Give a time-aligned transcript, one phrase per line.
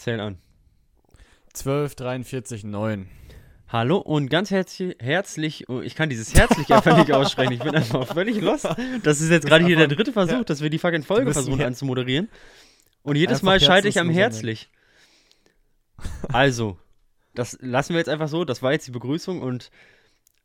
[0.00, 0.38] Zähl an.
[1.52, 3.06] 12, 43, 9.
[3.68, 7.74] Hallo und ganz herzlich, herzlich, oh, ich kann dieses herzlich einfach nicht aussprechen, ich bin
[7.74, 8.66] einfach völlig lost.
[9.02, 10.44] Das ist jetzt gerade hier der dritte Versuch, ja.
[10.44, 12.30] dass wir die fucking Folge versuchen anzumoderieren.
[13.02, 14.70] Und jedes Mal schalte ich am herzlich.
[16.32, 16.78] Also,
[17.34, 19.70] das lassen wir jetzt einfach so, das war jetzt die Begrüßung und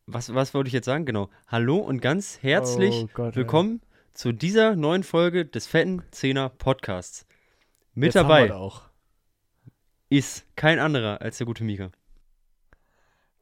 [0.04, 1.06] was, was wollte ich jetzt sagen?
[1.06, 1.30] Genau.
[1.48, 3.36] Hallo und ganz herzlich Oh Gott, ey.
[3.36, 3.80] willkommen
[4.12, 7.26] zu dieser neuen Folge des fetten Zehner Podcasts.
[7.94, 8.52] Mit Jetzt dabei.
[10.18, 11.90] Ist kein anderer als der gute Mika.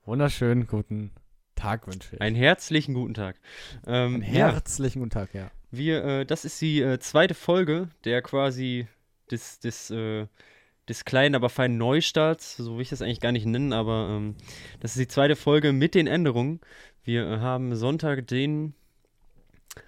[0.05, 1.12] Wunderschönen guten
[1.55, 2.20] Tag wünsche ich.
[2.20, 3.37] Einen herzlichen guten Tag.
[3.87, 5.51] Ähm, Einen ja, herzlichen guten Tag, ja.
[5.70, 8.88] wir, äh, das ist die äh, zweite Folge der quasi
[9.30, 10.27] des, des, äh,
[10.88, 12.56] des kleinen, aber feinen Neustarts.
[12.56, 14.34] So will ich das eigentlich gar nicht nennen, aber ähm,
[14.80, 16.60] das ist die zweite Folge mit den Änderungen.
[17.04, 18.74] Wir äh, haben Sonntag, den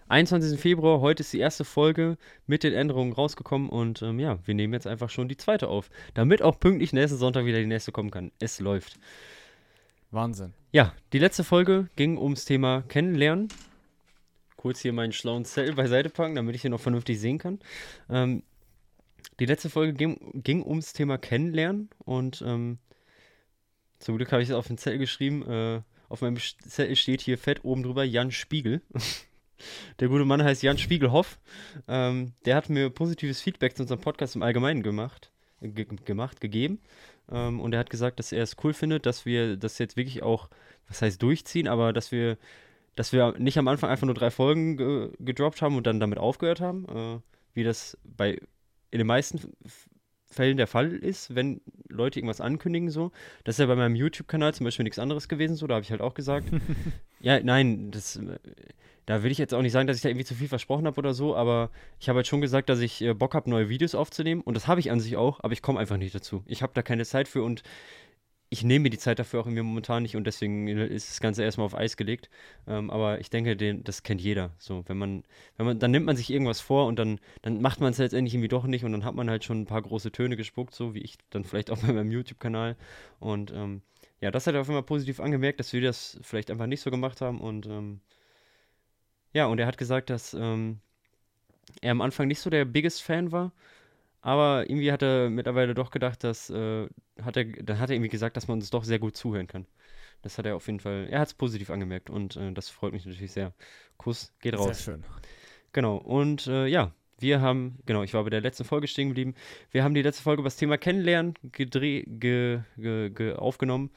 [0.08, 0.58] 21.
[0.60, 1.00] Februar.
[1.00, 4.86] Heute ist die erste Folge mit den Änderungen rausgekommen und ähm, ja, wir nehmen jetzt
[4.86, 8.30] einfach schon die zweite auf, damit auch pünktlich nächsten Sonntag wieder die nächste kommen kann.
[8.38, 8.98] Es läuft.
[10.10, 10.54] Wahnsinn.
[10.72, 13.48] Ja, die letzte Folge ging ums Thema Kennenlernen.
[14.56, 17.58] Kurz hier meinen schlauen Zettel beiseite packen, damit ich hier noch vernünftig sehen kann.
[18.08, 18.42] Ähm,
[19.40, 22.78] die letzte Folge ging, ging ums Thema Kennenlernen und ähm,
[23.98, 25.46] zum Glück habe ich es auf den Zettel geschrieben.
[25.48, 28.82] Äh, auf meinem Zettel steht hier fett oben drüber Jan Spiegel.
[30.00, 31.38] Der gute Mann heißt Jan Spiegelhoff.
[31.88, 36.80] Ähm, der hat mir positives Feedback zu unserem Podcast im Allgemeinen gemacht, ge gemacht gegeben.
[37.30, 40.22] Ähm, und er hat gesagt, dass er es cool findet, dass wir das jetzt wirklich
[40.22, 40.48] auch,
[40.88, 42.38] was heißt durchziehen, aber dass wir,
[42.94, 46.18] dass wir nicht am Anfang einfach nur drei Folgen ge gedroppt haben und dann damit
[46.18, 47.20] aufgehört haben, äh,
[47.54, 48.38] wie das bei
[48.90, 49.40] in den meisten
[50.28, 53.12] Fällen der Fall ist, wenn Leute irgendwas ankündigen so.
[53.44, 55.90] Das ist ja bei meinem YouTube-Kanal zum Beispiel nichts anderes gewesen so, da habe ich
[55.90, 56.48] halt auch gesagt,
[57.20, 58.38] ja, nein, das, äh,
[59.06, 60.98] da will ich jetzt auch nicht sagen, dass ich da irgendwie zu viel versprochen habe
[60.98, 63.94] oder so, aber ich habe halt schon gesagt, dass ich äh, Bock habe, neue Videos
[63.94, 66.42] aufzunehmen und das habe ich an sich auch, aber ich komme einfach nicht dazu.
[66.46, 67.62] Ich habe da keine Zeit für und
[68.48, 71.42] ich nehme mir die Zeit dafür auch irgendwie momentan nicht und deswegen ist das Ganze
[71.42, 72.30] erstmal auf Eis gelegt.
[72.68, 74.54] Ähm, aber ich denke, den, das kennt jeder.
[74.58, 75.24] So, wenn man,
[75.56, 78.34] wenn man, dann nimmt man sich irgendwas vor und dann, dann macht man es letztendlich
[78.34, 80.94] irgendwie doch nicht und dann hat man halt schon ein paar große Töne gespuckt, so
[80.94, 82.76] wie ich dann vielleicht auch bei meinem YouTube-Kanal.
[83.18, 83.82] Und ähm,
[84.20, 86.90] ja, das hat er auf einmal positiv angemerkt, dass wir das vielleicht einfach nicht so
[86.90, 88.00] gemacht haben und ähm,
[89.36, 90.78] ja, und er hat gesagt, dass ähm,
[91.82, 93.52] er am Anfang nicht so der biggest Fan war,
[94.22, 96.88] aber irgendwie hat er mittlerweile doch gedacht, dass äh,
[97.22, 99.66] hat er, dann hat er irgendwie gesagt, dass man uns doch sehr gut zuhören kann.
[100.22, 102.94] Das hat er auf jeden Fall, er hat es positiv angemerkt und äh, das freut
[102.94, 103.52] mich natürlich sehr.
[103.98, 104.82] Kuss geht Sehr raus.
[104.82, 105.04] schön.
[105.72, 109.34] Genau, und äh, ja, wir haben, genau, ich war bei der letzten Folge stehen geblieben.
[109.70, 113.90] Wir haben die letzte Folge über das Thema Kennenlernen gedreh, ge, ge, ge, aufgenommen,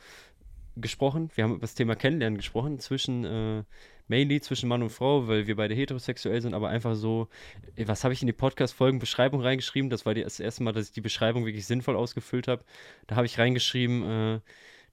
[0.76, 1.32] gesprochen.
[1.36, 3.64] Wir haben über das Thema Kennenlernen gesprochen, zwischen, äh,
[4.09, 7.30] mainly zwischen Mann und Frau, weil wir beide heterosexuell sind, aber einfach so,
[7.78, 9.90] was habe ich in die Podcast-Folgen Beschreibung reingeschrieben?
[9.90, 12.64] Das war das erste Mal, dass ich die Beschreibung wirklich sinnvoll ausgefüllt habe.
[13.08, 14.40] Da habe ich reingeschrieben, äh,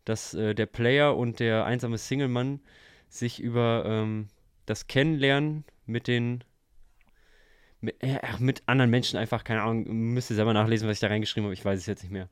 [0.05, 2.61] dass äh, der Player und der einsame Single-Mann
[3.09, 4.29] sich über ähm,
[4.67, 6.45] das Kennenlernen mit den
[7.81, 9.85] mit, äh, mit anderen Menschen einfach, keine Ahnung,
[10.15, 12.29] müsst ihr selber nachlesen, was ich da reingeschrieben habe, ich weiß es jetzt nicht mehr.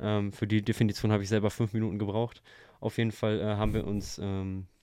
[0.00, 2.42] Ähm, für die Definition habe ich selber fünf Minuten gebraucht.
[2.80, 4.77] Auf jeden Fall äh, haben wir uns ähm, äh,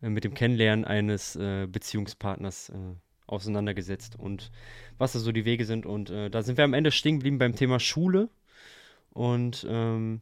[0.00, 2.94] mit dem Kennenlernen eines äh, Beziehungspartners äh,
[3.26, 4.50] auseinandergesetzt und
[4.96, 5.86] was da so die Wege sind.
[5.86, 8.28] Und äh, da sind wir am Ende stehen geblieben beim Thema Schule.
[9.10, 10.20] Und ähm,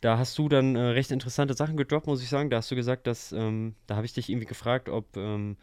[0.00, 2.50] da hast du dann äh, recht interessante Sachen gedroppt, muss ich sagen.
[2.50, 5.56] Da hast du gesagt, dass, ähm, da habe ich dich irgendwie gefragt, ob, ähm,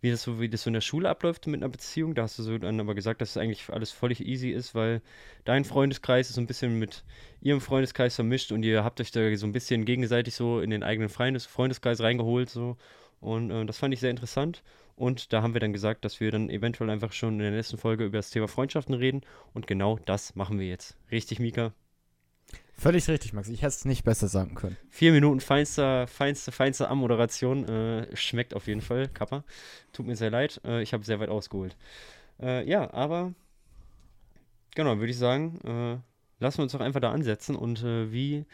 [0.00, 2.14] wie das so, wie das so in der Schule abläuft mit einer Beziehung.
[2.14, 5.02] Da hast du so dann aber gesagt, dass es eigentlich alles völlig easy ist, weil
[5.44, 7.04] dein Freundeskreis ist so ein bisschen mit
[7.40, 10.82] ihrem Freundeskreis vermischt und ihr habt euch da so ein bisschen gegenseitig so in den
[10.82, 12.76] eigenen Freundes Freundeskreis reingeholt so.
[13.20, 14.62] Und äh, das fand ich sehr interessant.
[14.96, 17.78] Und da haben wir dann gesagt, dass wir dann eventuell einfach schon in der nächsten
[17.78, 19.22] Folge über das Thema Freundschaften reden.
[19.54, 20.96] Und genau das machen wir jetzt.
[21.10, 21.72] Richtig, Mika?
[22.80, 23.50] Völlig richtig, Max.
[23.50, 24.78] Ich hätte es nicht besser sagen können.
[24.88, 27.68] Vier Minuten feinster, feinste, feinste Ammoderation.
[27.68, 29.44] Äh, schmeckt auf jeden Fall, Kappa.
[29.92, 30.62] Tut mir sehr leid.
[30.64, 31.76] Äh, ich habe sehr weit ausgeholt.
[32.40, 33.34] Äh, ja, aber
[34.74, 37.54] genau, würde ich sagen, äh, lassen wir uns doch einfach da ansetzen.
[37.54, 38.46] Und äh, wie,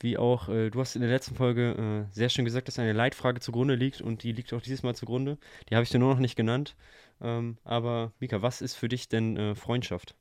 [0.00, 3.40] wie auch, äh, du hast in der letzten Folge sehr schön gesagt, dass eine Leitfrage
[3.40, 5.36] zugrunde liegt und die liegt auch dieses Mal zugrunde.
[5.68, 6.76] Die habe ich dir nur noch nicht genannt.
[7.20, 10.14] Ähm, aber Mika, was ist für dich denn Freundschaft?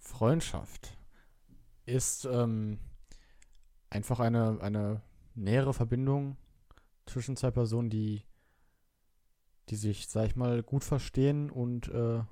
[0.00, 0.95] Freundschaft
[1.86, 2.78] ist ähm,
[3.90, 5.00] einfach eine, eine
[5.34, 6.36] nähere Verbindung
[7.06, 8.22] zwischen zwei Personen, die,
[9.68, 12.22] die sich, sag ich mal, gut verstehen und äh,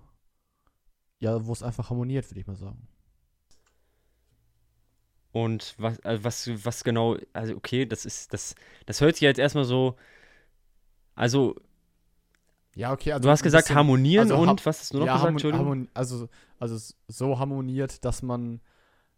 [1.21, 2.89] ja, wo es einfach harmoniert, würde ich mal sagen.
[5.33, 8.55] Und was, also was, was genau, also okay, das ist, das,
[8.87, 9.97] das hört sich jetzt erstmal so,
[11.17, 11.57] also
[12.77, 13.13] Ja, okay.
[13.13, 15.45] Also du hast gesagt bisschen- harmonieren also und was hast du noch ja, gesagt?
[15.45, 16.29] harmon- harmon- also,
[16.61, 18.61] also so harmoniert, dass man,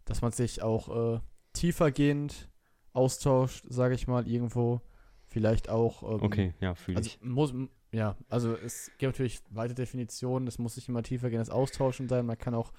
[0.06, 1.20] dass man sich auch äh,
[1.52, 2.48] tiefergehend
[2.92, 4.80] austauscht, sage ich mal, irgendwo.
[5.26, 6.02] Vielleicht auch.
[6.02, 7.20] Ähm, Okay, ja, fühle Also ich.
[7.20, 7.52] muss,
[7.92, 12.24] ja, also es gibt natürlich weite Definitionen, es muss nicht immer tiefergehendes Austauschen sein.
[12.24, 12.72] Man kann auch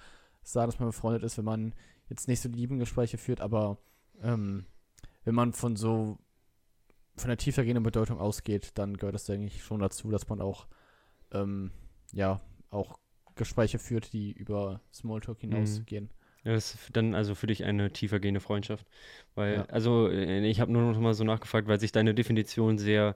[0.44, 1.75] sagen, dass man befreundet ist, wenn man
[2.09, 3.77] jetzt nicht so die lieben Gespräche führt, aber
[4.21, 4.65] ähm,
[5.25, 6.18] wenn man von so
[7.18, 10.68] von der tiefergehenden Bedeutung ausgeht, dann gehört das denke ich schon dazu, dass man auch
[11.31, 11.71] ähm,
[12.13, 12.39] ja
[12.69, 12.97] auch
[13.35, 15.50] Gespräche führt, die über Smalltalk Mhm.
[15.51, 16.06] hinausgehen.
[16.06, 16.17] Ja,
[16.54, 18.86] Das ist dann also für dich eine tiefergehende Freundschaft.
[19.36, 19.66] Weil, Ja.
[19.66, 23.16] also äh, ich habe nur noch mal so nachgefragt, weil sich deine Definition sehr,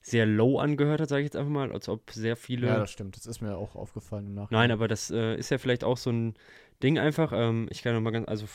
[0.00, 2.66] sehr low angehört hat, sage ich jetzt einfach mal, als ob sehr viele.
[2.66, 3.16] Ja, das stimmt.
[3.16, 4.62] Das ist mir auch aufgefallen im Nachhinein.
[4.62, 6.34] Nein, aber das äh, ist ja vielleicht auch so ein
[6.82, 7.32] Ding einfach.
[7.34, 8.46] Ähm, ich kann noch mal ganz, also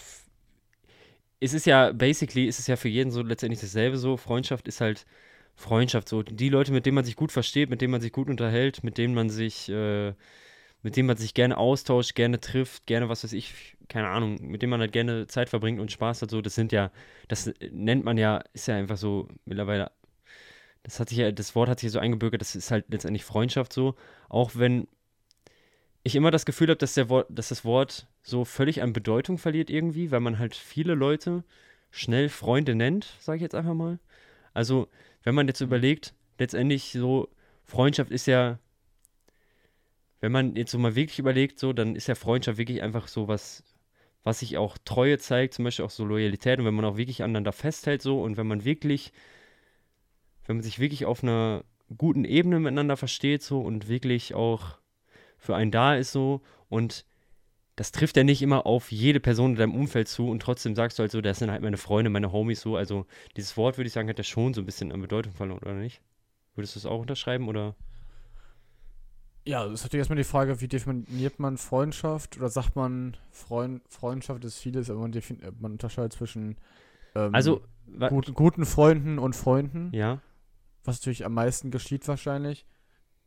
[1.39, 4.17] es ist ja, basically, ist es ja für jeden so letztendlich dasselbe so.
[4.17, 5.05] Freundschaft ist halt
[5.55, 6.23] Freundschaft so.
[6.23, 8.97] Die Leute, mit denen man sich gut versteht, mit denen man sich gut unterhält, mit
[8.97, 10.13] denen man sich, äh,
[10.83, 14.61] mit denen man sich gerne austauscht, gerne trifft, gerne, was weiß ich, keine Ahnung, mit
[14.61, 16.91] denen man halt gerne Zeit verbringt und Spaß hat, so, das sind ja,
[17.27, 19.91] das nennt man ja, ist ja einfach so mittlerweile,
[20.83, 23.73] das hat sich ja, das Wort hat sich so eingebürgert, das ist halt letztendlich Freundschaft
[23.73, 23.95] so,
[24.29, 24.87] auch wenn
[26.03, 29.37] ich immer das Gefühl habe, dass, der Wort, dass das Wort so völlig an Bedeutung
[29.37, 31.43] verliert irgendwie, weil man halt viele Leute
[31.91, 33.99] schnell Freunde nennt, sage ich jetzt einfach mal.
[34.53, 34.87] Also,
[35.23, 37.29] wenn man jetzt überlegt, letztendlich so,
[37.65, 38.59] Freundschaft ist ja,
[40.19, 43.27] wenn man jetzt so mal wirklich überlegt, so, dann ist ja Freundschaft wirklich einfach so
[43.27, 43.63] was,
[44.23, 47.23] was sich auch Treue zeigt, zum Beispiel auch so Loyalität und wenn man auch wirklich
[47.23, 49.13] aneinander festhält, so, und wenn man wirklich,
[50.45, 51.63] wenn man sich wirklich auf einer
[51.97, 54.77] guten Ebene miteinander versteht, so, und wirklich auch
[55.37, 57.05] für einen da ist, so, und
[57.77, 60.97] das trifft ja nicht immer auf jede Person in deinem Umfeld zu und trotzdem sagst
[60.97, 62.75] du halt so, das sind halt meine Freunde, meine Homies so.
[62.75, 63.05] Also
[63.37, 65.75] dieses Wort würde ich sagen, hat ja schon so ein bisschen an Bedeutung verloren, oder
[65.75, 66.01] nicht?
[66.55, 67.75] Würdest du es auch unterschreiben oder?
[69.47, 72.37] Ja, das ist natürlich erstmal die Frage, wie definiert man Freundschaft?
[72.37, 76.57] Oder sagt man, Freund, Freundschaft ist vieles, aber man, äh, man unterscheidet zwischen
[77.15, 77.61] ähm, Also,
[78.09, 80.19] gut, guten Freunden und Freunden, ja,
[80.83, 82.65] was natürlich am meisten geschieht wahrscheinlich.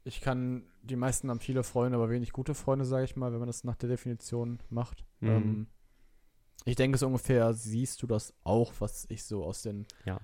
[0.05, 3.38] Ich kann, die meisten haben viele Freunde, aber wenig gute Freunde, sage ich mal, wenn
[3.38, 5.05] man das nach der Definition macht.
[5.20, 5.28] Mhm.
[5.28, 5.67] Ähm,
[6.67, 10.20] ich denke, so ungefähr siehst du das auch, was ich so aus den Ja.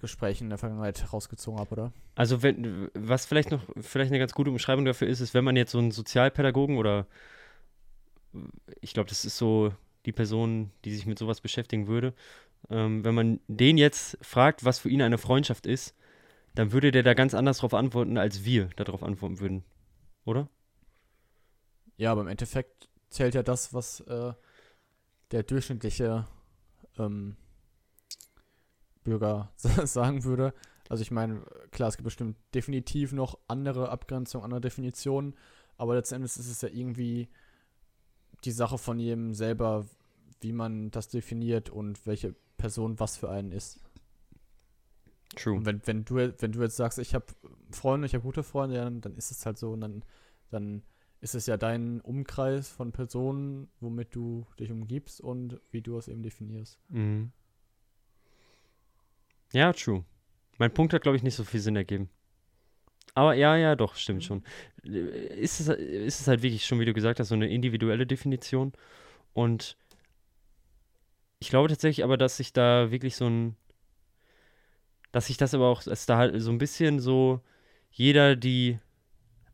[0.00, 1.92] Gesprächen in der Vergangenheit rausgezogen habe, oder?
[2.16, 5.54] also wenn, was vielleicht noch, vielleicht eine ganz gute Umschreibung dafür ist, ist, wenn man
[5.54, 7.06] jetzt so einen Sozialpädagogen oder
[8.80, 9.72] ich glaube, das ist so
[10.06, 12.14] die Person, die sich mit sowas beschäftigen würde,
[12.70, 15.94] ähm, wenn man den jetzt fragt, was für ihn eine Freundschaft ist,
[16.54, 19.64] dann würde der da ganz anders drauf antworten, als wir darauf antworten würden.
[20.24, 20.48] Oder?
[21.98, 24.32] Ja, aber im Endeffekt zählt ja das, was äh,
[25.32, 26.26] der durchschnittliche
[26.98, 27.36] ähm,
[29.06, 30.52] Bürger sagen würde.
[30.88, 35.34] Also ich meine, klar, es gibt bestimmt definitiv noch andere Abgrenzungen, andere Definitionen,
[35.76, 37.28] aber letztendlich ist es ja irgendwie
[38.44, 39.86] die Sache von jedem selber,
[40.40, 43.80] wie man das definiert und welche Person was für einen ist.
[45.34, 45.56] True.
[45.56, 47.26] Und wenn, wenn, du, wenn du jetzt sagst, ich habe
[47.70, 50.04] Freunde, ich habe gute Freunde, dann, dann ist es halt so und dann,
[50.50, 50.82] dann
[51.20, 56.08] ist es ja dein Umkreis von Personen, womit du dich umgibst und wie du es
[56.08, 56.78] eben definierst.
[56.88, 57.32] Mhm.
[59.56, 60.04] Ja, true.
[60.58, 62.10] Mein Punkt hat, glaube ich, nicht so viel Sinn ergeben.
[63.14, 64.44] Aber ja, ja, doch, stimmt schon.
[64.82, 68.74] Ist es, ist es halt wirklich schon, wie du gesagt hast, so eine individuelle Definition.
[69.32, 69.78] Und
[71.38, 73.56] ich glaube tatsächlich aber, dass sich da wirklich so ein,
[75.10, 77.40] dass sich das aber auch, dass da halt so ein bisschen so
[77.90, 78.78] jeder die,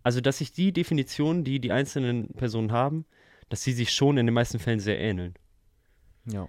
[0.02, 3.06] also dass sich die Definitionen, die die einzelnen Personen haben,
[3.50, 5.34] dass sie sich schon in den meisten Fällen sehr ähneln.
[6.24, 6.48] Ja.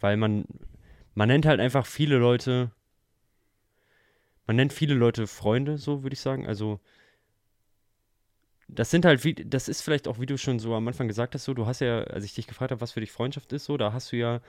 [0.00, 0.44] Weil man,
[1.14, 2.70] man nennt halt einfach viele Leute,
[4.46, 6.46] man nennt viele Leute Freunde, so würde ich sagen.
[6.46, 6.80] Also,
[8.68, 11.34] das sind halt, wie, das ist vielleicht auch, wie du schon so am Anfang gesagt
[11.34, 13.66] hast, so, du hast ja, als ich dich gefragt habe, was für dich Freundschaft ist,
[13.66, 14.40] so, da hast du ja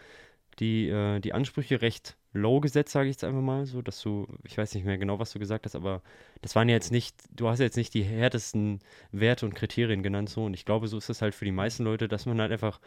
[0.60, 4.28] die, äh, die Ansprüche recht low gesetzt, sage ich jetzt einfach mal, so, dass du,
[4.46, 6.02] ich weiß nicht mehr genau, was du gesagt hast, aber
[6.42, 8.80] das waren ja jetzt nicht, du hast jetzt nicht die härtesten
[9.12, 11.84] Werte und Kriterien genannt, so, und ich glaube, so ist es halt für die meisten
[11.84, 12.80] Leute, dass man halt einfach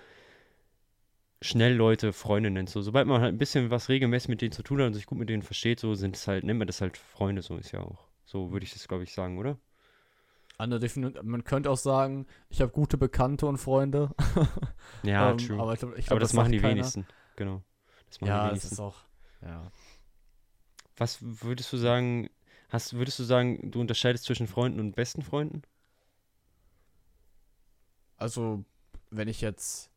[1.43, 2.71] schnell Leute Freunde nennt.
[2.71, 5.07] So, sobald man halt ein bisschen was regelmäßig mit denen zu tun hat und sich
[5.07, 7.73] gut mit denen versteht, so sind es halt, nennt man das halt Freunde, so ist
[7.73, 8.07] ja auch.
[8.25, 9.59] So würde ich das, glaube ich, sagen, oder?
[10.59, 14.11] Man könnte auch sagen, ich habe gute Bekannte und Freunde.
[15.03, 15.61] Ja, Ähm, true.
[15.61, 16.75] Aber, ich glaub, ich Aber glaub, das, machen die keiner.
[16.77, 17.07] wenigsten.
[17.37, 17.63] Genau.
[18.09, 18.75] Das machen die Ja, das wenigsten.
[18.75, 18.97] ist auch.
[19.43, 19.71] Ja.
[20.97, 22.31] Was würdest du sagen,
[22.71, 25.63] hast, würdest du sagen, du unterscheidest zwischen Freunden und besten Freunden?
[28.17, 28.65] Also,
[29.11, 29.91] wenn ich jetzt,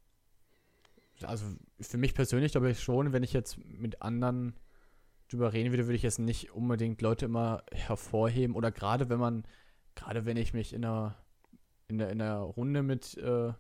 [1.24, 1.46] also
[1.80, 4.56] für mich persönlich glaube ich schon, wenn ich jetzt mit anderen
[5.30, 8.56] drüber reden würde, würde ich jetzt nicht unbedingt Leute immer hervorheben.
[8.56, 9.44] Oder gerade wenn man,
[9.96, 11.16] gerade wenn ich mich in einer,
[11.88, 13.54] in der, in der Runde mit, äh,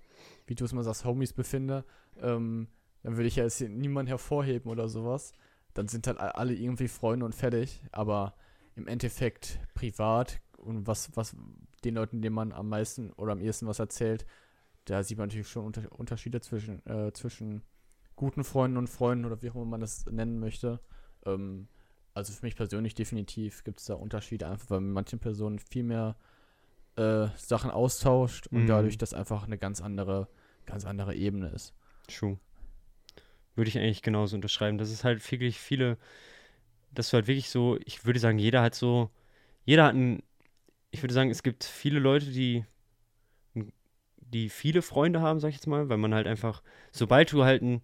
[0.47, 1.85] wie du es mal sagst, Homies befinde,
[2.21, 2.67] ähm,
[3.03, 5.33] dann würde ich ja jetzt niemanden hervorheben oder sowas.
[5.73, 7.81] Dann sind halt alle irgendwie Freunde und fertig.
[7.91, 8.35] Aber
[8.75, 11.35] im Endeffekt privat und was, was
[11.83, 14.25] den Leuten, denen man am meisten oder am ehesten was erzählt,
[14.89, 17.61] da sieht man natürlich schon unter Unterschiede zwischen, äh, zwischen
[18.15, 20.79] guten Freunden und Freunden oder wie auch immer man das nennen möchte.
[21.25, 21.67] Ähm,
[22.13, 26.17] also für mich persönlich definitiv gibt es da Unterschiede, einfach weil manche Personen viel mehr
[26.95, 28.67] äh, Sachen austauscht und mhm.
[28.67, 30.27] dadurch das einfach eine ganz andere,
[30.65, 31.73] ganz andere Ebene ist.
[32.07, 32.39] True.
[33.55, 34.77] Würde ich eigentlich genauso unterschreiben.
[34.77, 35.97] Das ist halt wirklich viele,
[36.91, 39.11] das war halt wirklich so, ich würde sagen, jeder hat so,
[39.65, 40.23] jeder hat ein,
[40.91, 42.65] ich würde sagen, es gibt viele Leute, die
[44.29, 47.61] die viele Freunde haben, sag ich jetzt mal, weil man halt einfach, sobald du halt
[47.61, 47.81] ein,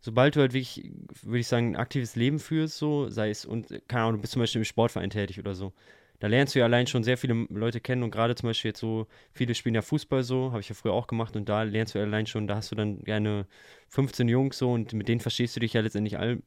[0.00, 0.90] sobald du halt wirklich,
[1.22, 4.32] würde ich sagen, ein aktives Leben führst, so, sei es, und keine Ahnung, du bist
[4.34, 5.72] zum Beispiel im Sportverein tätig oder so,
[6.20, 8.80] da lernst du ja allein schon sehr viele Leute kennen und gerade zum Beispiel jetzt
[8.80, 11.94] so, viele spielen ja Fußball so, habe ich ja früher auch gemacht und da lernst
[11.94, 13.46] du allein schon, da hast du dann gerne
[13.88, 16.42] 15 Jungs so und mit denen verstehst du dich ja letztendlich all,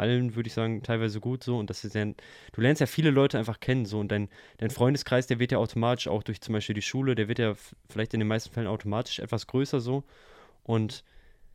[0.00, 1.58] allen, würde ich sagen, teilweise gut so.
[1.58, 4.00] Und das ist ja, du lernst ja viele Leute einfach kennen so.
[4.00, 4.28] Und dein,
[4.58, 7.54] dein Freundeskreis, der wird ja automatisch auch durch zum Beispiel die Schule, der wird ja
[7.88, 10.04] vielleicht in den meisten Fällen automatisch etwas größer so.
[10.64, 11.04] Und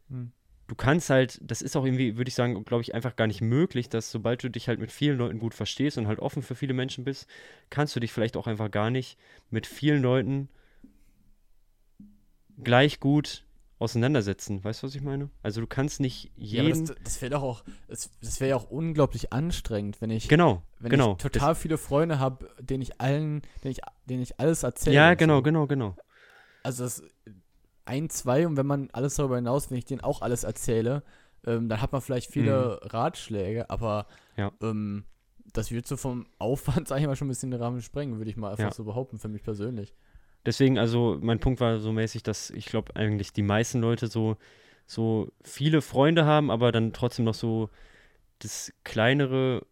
[0.10, 0.32] hm.
[0.68, 3.42] du kannst halt, das ist auch irgendwie, würde ich sagen, glaube ich, einfach gar nicht
[3.42, 6.56] möglich, dass sobald du dich halt mit vielen Leuten gut verstehst und halt offen für
[6.56, 7.28] viele Menschen bist,
[7.70, 9.18] kannst du dich vielleicht auch einfach gar nicht
[9.50, 10.50] mit vielen Leuten
[12.64, 13.44] gleich gut
[13.80, 14.64] auseinandersetzen.
[14.64, 15.30] Weißt du, was ich meine?
[15.44, 16.68] Also du kannst nicht jeden.
[16.68, 20.28] Ja, das, das wäre doch auch, das, das wäre ja auch unglaublich anstrengend, wenn ich,
[20.28, 21.14] genau, wenn genau.
[21.14, 24.96] ich total das, viele Freunde habe, denen ich allen, denen ich, denen ich alles erzähle.
[24.96, 25.44] Ja, genau, so.
[25.44, 25.96] genau, genau.
[26.64, 27.04] Also das
[27.86, 31.04] ein, zwei und wenn man alles darüber hinaus, wenn ich denen auch alles erzähle,
[31.46, 32.88] ähm, dann hat man vielleicht viele mhm.
[32.90, 34.52] Ratschläge, aber ja.
[34.62, 35.06] ähm,
[35.54, 38.30] das wird so vom Aufwand, sag ich mal, schon ein bisschen den Rahmen sprengen, würde
[38.30, 38.74] ich mal einfach ja.
[38.74, 39.94] so behaupten, für mich persönlich.
[40.46, 44.38] Deswegen, also mein Punkt war so mäßig, dass ich glaube eigentlich die meisten Leute so,
[44.86, 47.70] so viele Freunde haben, aber dann trotzdem noch so
[48.40, 49.66] das kleinere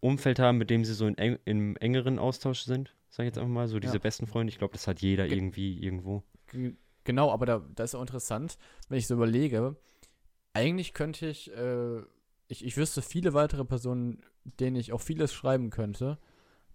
[0.00, 3.38] Umfeld haben, mit dem sie so in eng, im engeren Austausch sind, sag ich jetzt
[3.38, 4.00] einfach mal, so diese ja.
[4.00, 4.50] besten Freunde.
[4.50, 6.22] Ich glaube, das hat jeder Ge irgendwie irgendwo.
[7.04, 8.58] Genau, aber da, da ist auch interessant,
[8.88, 9.76] wenn ich so überlege,
[10.52, 12.02] eigentlich könnte ich, äh,
[12.48, 16.18] ich, ich wüsste viele weitere Personen, denen ich auch vieles schreiben könnte,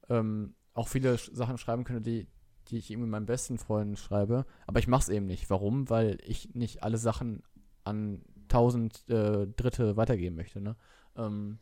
[0.10, 2.28] ähm, auch viele Sachen schreiben könnte, die,
[2.68, 4.46] die ich irgendwie meinen besten Freunden schreibe.
[4.68, 5.50] Aber ich mache es eben nicht.
[5.50, 5.90] Warum?
[5.90, 7.44] Weil ich nicht alle Sachen
[7.84, 10.62] an tausend äh, Dritte weitergeben möchte.
[10.62, 10.76] Ne?
[11.18, 11.60] Ähm,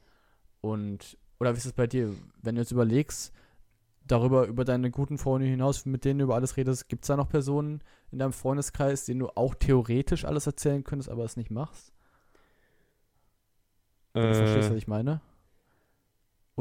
[0.61, 2.13] und, oder wie ist es bei dir?
[2.41, 3.33] Wenn du jetzt überlegst,
[4.05, 7.17] darüber, über deine guten Freunde hinaus, mit denen du über alles redest, gibt es da
[7.17, 7.81] noch Personen
[8.11, 11.93] in deinem Freundeskreis, denen du auch theoretisch alles erzählen könntest, aber es nicht machst?
[14.13, 15.21] Äh, du verstehst, was ich meine?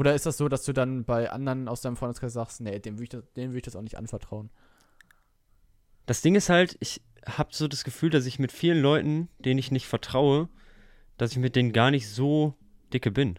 [0.01, 2.97] Oder ist das so, dass du dann bei anderen aus deinem Freundeskreis sagst, nee, dem
[2.97, 4.49] würde ich, das, würd ich das auch nicht anvertrauen?
[6.07, 9.59] Das Ding ist halt, ich habe so das Gefühl, dass ich mit vielen Leuten, denen
[9.59, 10.49] ich nicht vertraue,
[11.17, 12.55] dass ich mit denen gar nicht so
[12.91, 13.37] dicke bin.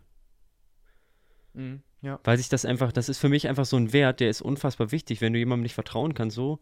[1.54, 2.20] Mhm, ja.
[2.22, 4.92] Weil sich das einfach, das ist für mich einfach so ein Wert, der ist unfassbar
[4.92, 5.20] wichtig.
[5.20, 6.60] Wenn du jemandem nicht vertrauen kannst, so,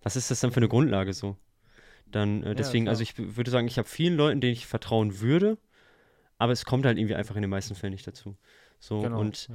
[0.00, 1.36] was ist das dann für eine Grundlage so?
[2.06, 5.18] Dann, äh, deswegen, ja, also ich würde sagen, ich habe vielen Leuten, denen ich vertrauen
[5.18, 5.58] würde,
[6.44, 8.36] aber es kommt halt irgendwie einfach in den meisten Fällen nicht dazu.
[8.78, 9.54] So, genau, und ja.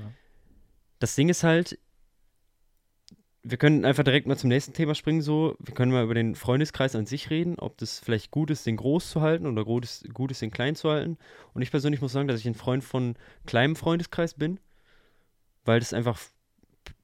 [0.98, 1.78] das Ding ist halt,
[3.44, 6.34] wir können einfach direkt mal zum nächsten Thema springen, so, wir können mal über den
[6.34, 9.86] Freundeskreis an sich reden, ob das vielleicht gut ist, den groß zu halten oder gut
[9.86, 11.20] ist, gut ist den klein zu halten.
[11.54, 13.16] Und ich persönlich muss sagen, dass ich ein Freund von
[13.46, 14.60] kleinem Freundeskreis bin,
[15.64, 16.20] weil das einfach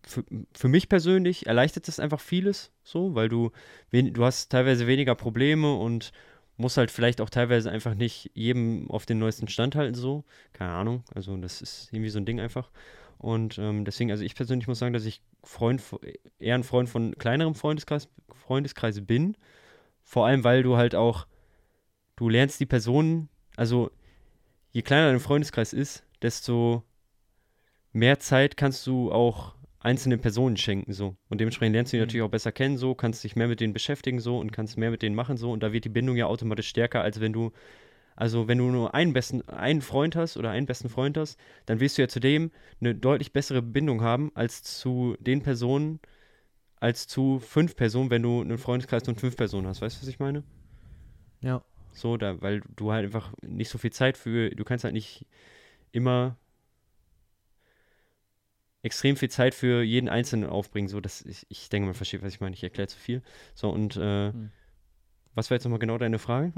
[0.04, 0.24] für,
[0.56, 3.52] für mich persönlich erleichtert das einfach vieles, so, weil du,
[3.92, 6.12] du hast teilweise weniger Probleme und
[6.58, 10.24] muss halt vielleicht auch teilweise einfach nicht jedem auf den neuesten Stand halten, so.
[10.54, 11.04] Keine Ahnung.
[11.14, 12.70] Also, das ist irgendwie so ein Ding einfach.
[13.18, 15.82] Und ähm, deswegen, also ich persönlich muss sagen, dass ich Freund,
[16.40, 19.38] eher ein Freund von kleinerem Freundeskreis, Freundeskreise bin.
[20.04, 21.28] Vor allem, weil du halt auch,
[22.16, 23.92] du lernst die Personen, also
[24.72, 26.84] je kleiner dein Freundeskreis ist, desto
[27.94, 29.55] mehr Zeit kannst du auch
[29.86, 31.16] einzelnen Personen schenken, so.
[31.30, 32.08] Und dementsprechend lernst du die mhm.
[32.08, 34.92] natürlich auch besser kennen, so, kannst dich mehr mit denen beschäftigen, so, und kannst mehr
[34.92, 35.52] mit denen machen, so.
[35.52, 37.52] Und da wird die Bindung ja automatisch stärker, als wenn du,
[38.16, 41.80] also wenn du nur einen besten, einen Freund hast oder einen besten Freund hast, dann
[41.80, 42.52] wirst du ja zudem
[42.82, 46.00] eine deutlich bessere Bindung haben, als zu den Personen,
[46.80, 49.82] als zu fünf Personen, wenn du einen Freundeskreis von fünf Personen hast.
[49.82, 50.44] Weißt du, was ich meine?
[51.42, 51.64] Ja.
[51.94, 55.26] So, da, weil du halt einfach nicht so viel Zeit für, du kannst halt nicht
[55.92, 56.38] immer
[58.86, 60.88] extrem viel Zeit für jeden Einzelnen aufbringen.
[60.88, 62.54] So, dass ich, ich denke, man versteht, was ich meine.
[62.56, 63.22] Ich erkläre zu viel.
[63.56, 64.52] So, und äh, hm.
[65.34, 66.54] was war jetzt nochmal genau deine Frage?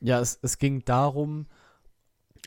[0.00, 1.46] ja, es, es ging darum,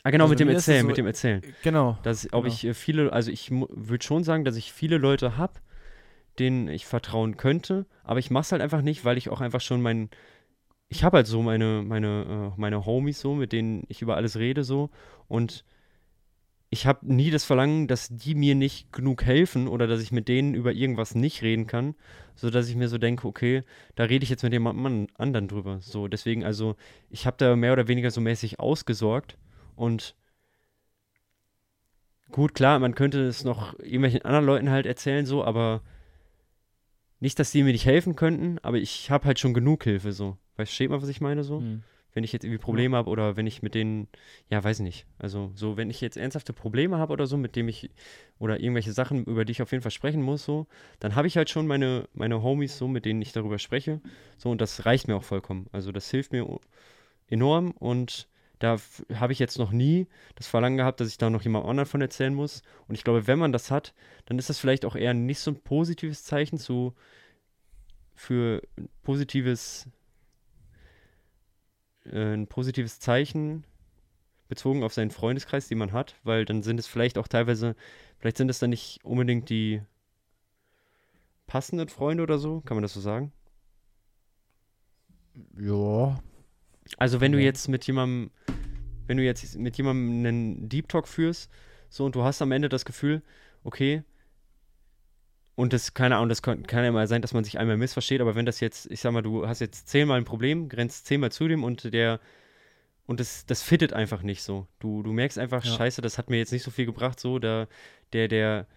[0.03, 1.41] Ah, genau, Also mit dem Erzählen, so- mit dem Erzählen.
[1.61, 1.97] Genau.
[2.03, 2.47] Dass, ob Genau.
[2.47, 5.53] ich äh, viele, also ich würde schon sagen, dass ich viele Leute habe,
[6.39, 9.61] denen ich vertrauen könnte, aber ich mache es halt einfach nicht, weil ich auch einfach
[9.61, 10.09] schon mein,
[10.89, 14.37] ich habe halt so meine, meine, äh, meine Homies so, mit denen ich über alles
[14.37, 14.89] rede so
[15.27, 15.65] und
[16.73, 20.27] ich habe nie das Verlangen, dass die mir nicht genug helfen oder dass ich mit
[20.27, 21.93] denen über irgendwas nicht reden kann,
[22.35, 23.61] so dass ich mir so denke, okay,
[23.95, 25.77] da rede ich jetzt mit jemandem an- anderen drüber.
[25.81, 26.75] So, deswegen, also,
[27.11, 29.37] ich habe da mehr oder weniger so mäßig ausgesorgt
[29.75, 30.15] und
[32.31, 35.81] gut, klar, man könnte es noch irgendwelchen anderen Leuten halt erzählen, so, aber
[37.19, 40.37] nicht, dass die mir nicht helfen könnten, aber ich habe halt schon genug Hilfe, so.
[40.55, 41.59] Versteht man, was ich meine, so?
[41.59, 41.83] Hm.
[42.13, 44.07] Wenn ich jetzt irgendwie Probleme habe oder wenn ich mit denen,
[44.49, 45.05] ja, weiß nicht.
[45.17, 47.89] Also so, wenn ich jetzt ernsthafte Probleme habe oder so, mit dem ich,
[48.39, 50.67] oder irgendwelche Sachen, über die ich auf jeden Fall sprechen muss, so,
[50.99, 54.01] dann habe ich halt schon meine, meine Homies so, mit denen ich darüber spreche.
[54.37, 55.67] So, und das reicht mir auch vollkommen.
[55.71, 56.59] Also das hilft mir
[57.27, 58.27] enorm und
[58.59, 58.77] da
[59.15, 61.99] habe ich jetzt noch nie das Verlangen gehabt, dass ich da noch jemand anderen von
[61.99, 62.61] erzählen muss.
[62.87, 63.93] Und ich glaube, wenn man das hat,
[64.25, 66.93] dann ist das vielleicht auch eher nicht so ein positives Zeichen zu,
[68.15, 69.87] für ein positives
[72.05, 73.65] äh, ein positives Zeichen
[74.47, 77.75] bezogen auf seinen Freundeskreis, den man hat, weil dann sind es vielleicht auch teilweise,
[78.19, 79.81] vielleicht sind es dann nicht unbedingt die
[81.47, 83.31] passenden Freunde oder so, kann man das so sagen?
[85.59, 86.19] Ja.
[86.97, 88.31] Also wenn du jetzt mit jemandem,
[89.07, 91.49] wenn du jetzt mit jemandem einen Deep Talk führst,
[91.89, 93.21] so und du hast am Ende das Gefühl,
[93.63, 94.03] okay,
[95.55, 98.21] und das, keine Ahnung, das kann, kann ja mal sein, dass man sich einmal missversteht,
[98.21, 101.31] aber wenn das jetzt, ich sag mal, du hast jetzt zehnmal ein Problem, grenzt zehnmal
[101.31, 102.19] zu dem und der,
[103.05, 104.67] und das, das fittet einfach nicht so.
[104.79, 105.71] Du, du merkst einfach, Ja.
[105.71, 107.67] scheiße, das hat mir jetzt nicht so viel gebracht, so, der,
[108.13, 108.67] der, der,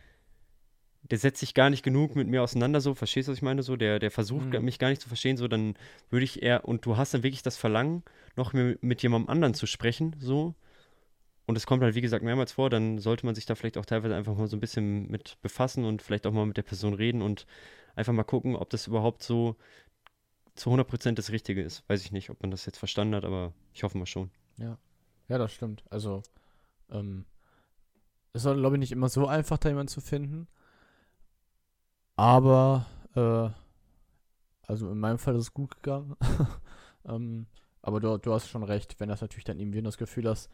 [1.03, 3.63] der setzt sich gar nicht genug mit mir auseinander, so, verstehst du, was ich meine,
[3.63, 4.65] so, der, der versucht Mhm.
[4.65, 5.75] mich gar nicht zu verstehen, so, dann
[6.11, 8.03] würde ich eher, und du hast dann wirklich das Verlangen,
[8.35, 10.55] noch mit, mit jemandem anderen zu sprechen, so,
[11.47, 13.87] und es kommt halt, wie gesagt, mehrmals vor, dann sollte man sich da vielleicht auch
[13.87, 16.95] teilweise einfach mal so ein bisschen mit befassen und vielleicht auch mal mit der Person
[16.95, 17.47] reden und
[17.95, 19.57] einfach mal gucken, ob das überhaupt so
[20.55, 21.89] zu 100% das Richtige ist.
[21.89, 24.31] Weiß ich nicht, ob man das jetzt verstanden hat, aber ich hoffe mal schon.
[25.29, 25.85] Ja, das stimmt.
[25.91, 26.23] Also,
[26.91, 27.27] ähm,
[28.33, 30.49] es ist, glaube ich, nicht immer so einfach, da jemanden zu finden.
[32.17, 33.51] Aber, äh,
[34.67, 36.17] also in meinem Fall ist es gut gegangen.
[37.05, 37.47] ähm,
[37.83, 40.51] aber du, du hast schon recht, wenn das natürlich dann irgendwie das Gefühl hast,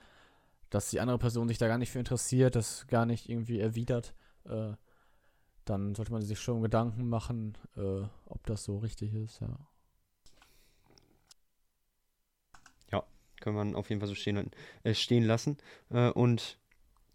[0.73, 4.15] dass die andere Person sich da gar nicht für interessiert, das gar nicht irgendwie erwidert,
[4.45, 4.73] äh,
[5.65, 9.57] dann sollte man sich schon Gedanken machen, äh, ob das so richtig ist, ja.
[13.43, 14.53] Kann man auf jeden Fall so stehen,
[14.85, 15.59] äh, stehen lassen.
[15.91, 16.61] Äh, und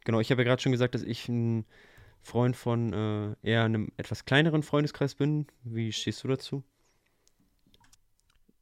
[0.03, 1.65] genau, ich habe ja gerade schon gesagt, dass ich ein
[2.21, 5.47] Freund von äh, eher einem etwas kleineren Freundeskreis bin.
[5.63, 6.65] Wie stehst du dazu?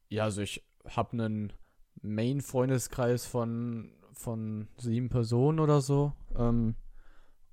[0.10, 1.53] Ja, also ich habe einen
[2.03, 6.13] Main-Freundeskreis von, von sieben Personen oder so.
[6.36, 6.75] Ähm,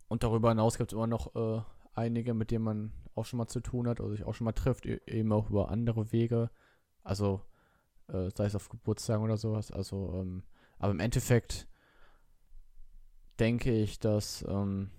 [0.09, 1.63] und darüber hinaus gibt es immer noch äh,
[1.95, 4.53] einige, mit denen man auch schon mal zu tun hat oder sich auch schon mal
[4.53, 6.51] trifft, e- eben auch über andere Wege.
[7.03, 7.43] Also
[8.09, 9.71] äh, sei es auf Geburtstagen oder sowas.
[9.71, 10.43] Also, ähm,
[10.79, 11.67] aber im Endeffekt
[13.39, 14.91] denke ich, dass, ähm,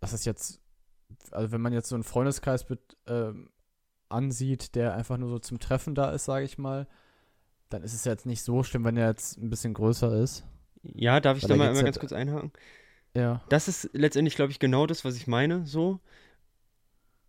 [0.00, 0.60] dass es jetzt,
[1.30, 3.50] also wenn man jetzt so einen Freundeskreis bet, ähm,
[4.08, 6.88] ansieht, der einfach nur so zum Treffen da ist, sage ich mal,
[7.70, 10.44] dann ist es jetzt nicht so schlimm, wenn er jetzt ein bisschen größer ist.
[10.82, 12.52] Ja, darf ich da mal einmal ganz kurz einhaken?
[13.14, 13.42] Ja.
[13.48, 16.00] Das ist letztendlich, glaube ich, genau das, was ich meine, so.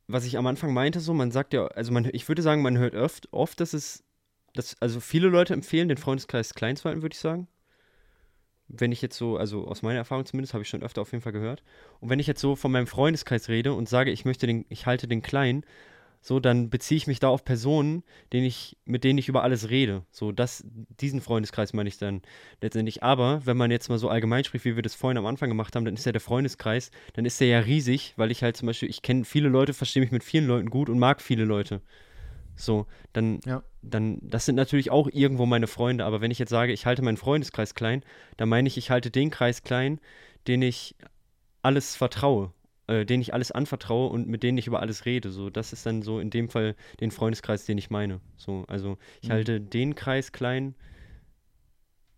[0.07, 2.77] Was ich am Anfang meinte, so, man sagt ja, also man, ich würde sagen, man
[2.77, 4.03] hört oft, oft, dass es,
[4.53, 7.47] dass, also viele Leute empfehlen, den Freundeskreis klein zu halten, würde ich sagen.
[8.67, 11.21] Wenn ich jetzt so, also aus meiner Erfahrung zumindest, habe ich schon öfter auf jeden
[11.21, 11.63] Fall gehört.
[11.99, 14.85] Und wenn ich jetzt so von meinem Freundeskreis rede und sage, ich möchte den, ich
[14.85, 15.65] halte den klein,
[16.23, 19.71] so, dann beziehe ich mich da auf Personen, denen ich, mit denen ich über alles
[19.71, 20.05] rede.
[20.11, 20.63] So, das,
[20.99, 22.21] diesen Freundeskreis meine ich dann
[22.61, 23.01] letztendlich.
[23.01, 25.75] Aber wenn man jetzt mal so allgemein spricht, wie wir das vorhin am Anfang gemacht
[25.75, 28.67] haben, dann ist ja der Freundeskreis, dann ist der ja riesig, weil ich halt zum
[28.67, 31.81] Beispiel, ich kenne viele Leute, verstehe mich mit vielen Leuten gut und mag viele Leute.
[32.55, 33.63] So, dann, Ja.
[33.81, 37.01] dann, das sind natürlich auch irgendwo meine Freunde, aber wenn ich jetzt sage, ich halte
[37.01, 38.03] meinen Freundeskreis klein,
[38.37, 39.99] dann meine ich, ich halte den Kreis klein,
[40.47, 40.95] den ich
[41.63, 42.53] alles vertraue,
[42.91, 45.31] äh, den ich alles anvertraue und mit denen ich über alles rede.
[45.31, 48.19] So, das ist dann so in dem Fall den Freundeskreis, den ich meine.
[48.35, 49.33] So, also ich Mhm.
[49.33, 50.75] halte den Kreis klein,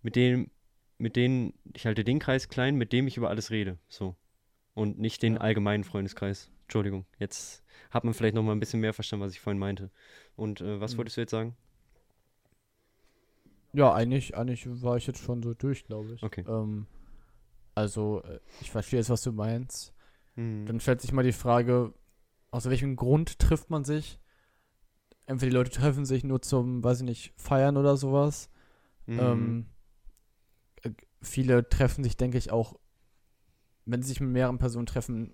[0.01, 0.49] mit dem,
[0.97, 3.77] mit denen, ich halte den Kreis klein, mit dem ich über alles rede.
[3.87, 4.15] So.
[4.73, 6.49] Und nicht den allgemeinen Freundeskreis.
[6.63, 9.91] Entschuldigung, jetzt hat man vielleicht noch mal ein bisschen mehr verstanden, was ich vorhin meinte.
[10.35, 10.97] Und äh, was Mhm.
[10.97, 11.55] wolltest du jetzt sagen?
[13.73, 16.23] Ja, eigentlich, eigentlich war ich jetzt schon so durch, glaube ich.
[16.23, 16.43] Okay.
[16.47, 16.85] Ähm,
[17.75, 19.92] also, äh, ich verstehe jetzt, was du meinst.
[20.35, 20.65] Hm.
[20.65, 21.93] Dann stellt sich mal die Frage,
[22.51, 24.19] aus welchem Grund trifft man sich?
[25.25, 28.49] Entweder die Leute treffen sich nur zum, weiß ich nicht, Feiern oder sowas.
[29.05, 29.19] Hm.
[29.19, 29.65] Ähm,
[30.83, 30.91] äh,
[31.21, 32.77] viele treffen sich, denke ich, auch,
[33.85, 35.33] wenn sie sich mit mehreren Personen treffen,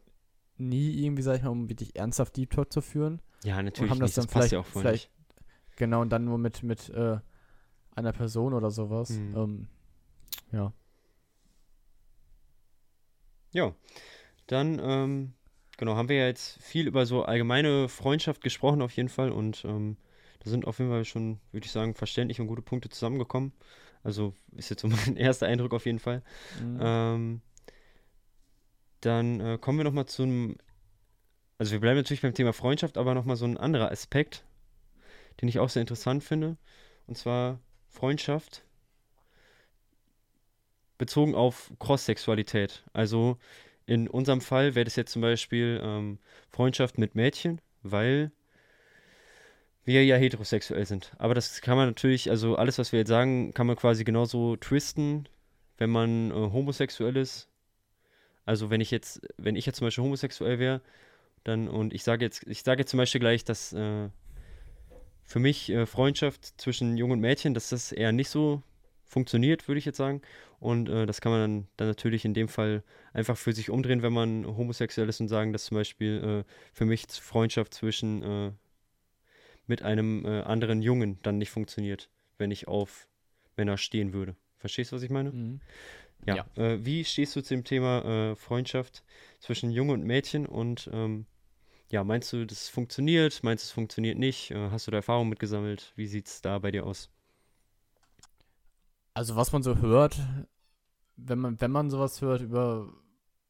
[0.57, 3.21] nie irgendwie, sag ich mal, um wirklich ernsthaft Deep Talk zu führen.
[3.43, 3.89] Ja, natürlich.
[3.89, 5.77] haben das nicht, dann passt vielleicht- ja auch vielleicht- nicht.
[5.77, 7.19] Genau, und dann nur mit, mit äh,
[7.95, 9.11] einer Person oder sowas.
[9.11, 9.35] Mhm.
[9.37, 9.67] Ähm,
[10.51, 10.73] ja.
[13.51, 13.73] Ja,
[14.51, 15.33] dann, ähm,
[15.77, 19.63] genau, haben wir ja jetzt viel über so allgemeine Freundschaft gesprochen auf jeden Fall und
[19.63, 19.95] ähm,
[20.39, 23.53] da sind auf jeden Fall schon, würde ich sagen, verständliche und gute Punkte zusammengekommen.
[24.03, 26.23] Also ist jetzt so mein erster Eindruck auf jeden Fall.
[26.59, 26.79] Mhm.
[26.81, 27.41] Ähm,
[29.01, 30.57] dann äh, kommen wir nochmal zum,
[31.59, 34.43] also wir bleiben natürlich beim Thema Freundschaft, aber nochmal so ein anderer Aspekt,
[35.41, 36.57] den ich auch sehr interessant finde,
[37.05, 38.63] und zwar Freundschaft
[40.97, 42.83] bezogen auf Cross-Sexualität.
[42.93, 43.37] Also
[43.89, 46.19] in unserem Fall wäre das jetzt zum Beispiel ähm,
[46.51, 48.31] Freundschaft mit Mädchen, weil
[49.83, 51.11] wir ja heterosexuell sind.
[51.17, 54.57] Aber das kann man natürlich, also alles, was wir jetzt sagen, kann man quasi genauso
[54.57, 55.27] twisten,
[55.79, 57.47] wenn man äh, homosexuell ist.
[58.45, 60.81] Also wenn ich jetzt, wenn ich jetzt zum Beispiel homosexuell wäre,
[61.43, 64.09] dann und ich sage jetzt, ich sage jetzt zum Beispiel gleich, dass äh,
[65.25, 68.61] für mich äh, Freundschaft zwischen Jung und Mädchen, dass das eher nicht so
[69.09, 70.21] funktioniert, würde ich jetzt sagen.
[70.59, 74.03] Und äh, das kann man dann, dann natürlich in dem Fall einfach für sich umdrehen,
[74.03, 78.51] wenn man homosexuell ist und sagen, dass zum Beispiel äh, für mich Freundschaft zwischen äh,
[79.65, 83.07] mit einem äh, anderen Jungen dann nicht funktioniert, wenn ich auf
[83.57, 84.35] Männer stehen würde.
[84.57, 85.31] Verstehst du, was ich meine?
[85.31, 85.59] Mhm.
[86.25, 86.45] Ja.
[86.55, 89.03] Äh, wie stehst du zu dem Thema äh, Freundschaft
[89.39, 91.25] zwischen Junge und Mädchen und ähm,
[91.89, 93.41] ja, meinst du, das funktioniert?
[93.41, 94.51] Meinst du, es funktioniert nicht?
[94.51, 95.91] Hast du da Erfahrung mitgesammelt?
[95.95, 97.09] Wie sieht es da bei dir aus?
[99.19, 100.17] Also was man so hört,
[101.17, 102.87] wenn man, wenn man sowas hört über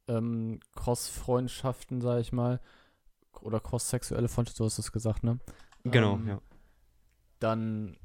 [0.07, 2.59] ähm, Cross-Freundschaften, sag ich mal,
[3.39, 5.37] oder cross-sexuelle Freundschaften, so hast du es gesagt, ne?
[5.83, 6.41] Genau, Ähm, ja.
[7.37, 7.97] Dann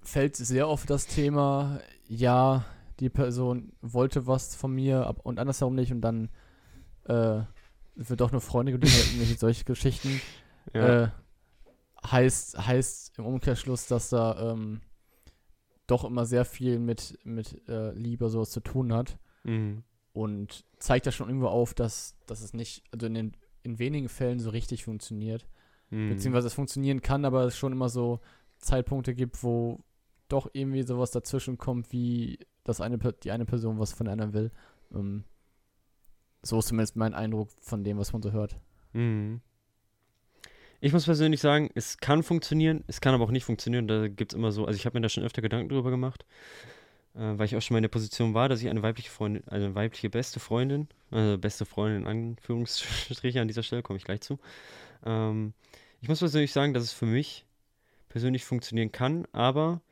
[0.00, 2.64] fällt sehr oft das Thema, ja,
[3.00, 6.30] die Person wollte was von mir und andersherum nicht und dann
[7.04, 7.42] äh,
[7.96, 10.22] wird doch nur Freunde geblieben, irgendwelche solche Geschichten.
[10.72, 11.02] ja.
[11.02, 11.08] Äh,
[12.10, 14.80] heißt, heißt im Umkehrschluss, dass da ähm,
[15.88, 19.82] doch immer sehr viel mit, mit äh, Liebe sowas zu tun hat mhm.
[20.12, 24.08] und zeigt ja schon irgendwo auf, dass, dass es nicht, also in, den, in wenigen
[24.08, 25.48] Fällen so richtig funktioniert.
[25.90, 26.10] Mhm.
[26.10, 28.20] Beziehungsweise es funktionieren kann, aber es schon immer so
[28.58, 29.80] Zeitpunkte gibt, wo
[30.28, 34.34] doch irgendwie sowas dazwischen kommt, wie dass eine, die eine Person was von der anderen
[34.34, 34.50] will.
[34.94, 35.24] Ähm,
[36.42, 38.60] so ist zumindest mein Eindruck von dem, was man so hört.
[38.92, 39.40] Mhm.
[40.80, 43.88] Ich muss persönlich sagen, es kann funktionieren, es kann aber auch nicht funktionieren.
[43.88, 46.24] Da gibt es immer so, also ich habe mir da schon öfter Gedanken drüber gemacht,
[47.14, 49.46] äh, weil ich auch schon mal in der Position war, dass ich eine weibliche Freundin,
[49.48, 54.20] eine weibliche beste Freundin, also beste Freundin in Anführungsstriche an dieser Stelle, komme ich gleich
[54.20, 54.38] zu.
[55.04, 55.52] Ähm,
[56.00, 57.44] ich muss persönlich sagen, dass es für mich
[58.08, 59.82] persönlich funktionieren kann, aber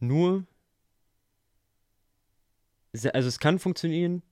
[0.00, 0.46] nur,
[2.94, 4.22] also es kann funktionieren,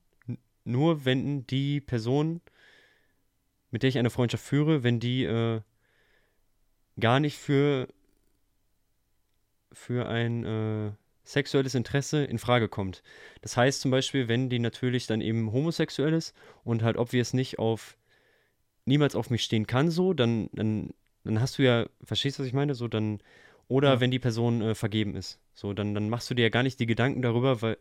[0.63, 2.41] nur wenn die Person
[3.77, 5.61] mit der ich eine Freundschaft führe, wenn die äh,
[6.99, 7.87] gar nicht für,
[9.71, 10.91] für ein äh,
[11.23, 13.03] sexuelles Interesse in Frage kommt.
[13.41, 17.59] Das heißt zum Beispiel, wenn die natürlich dann eben homosexuell ist und halt obvious nicht
[17.59, 17.99] auf
[18.85, 20.89] niemals auf mich stehen kann, so, dann, dann,
[21.23, 22.73] dann hast du ja, verstehst du, was ich meine?
[22.73, 23.21] So, dann,
[23.67, 23.99] oder Ja.
[23.99, 25.39] wenn die Person äh, vergeben ist.
[25.53, 27.77] So, dann, dann machst du dir ja gar nicht die Gedanken darüber, weil,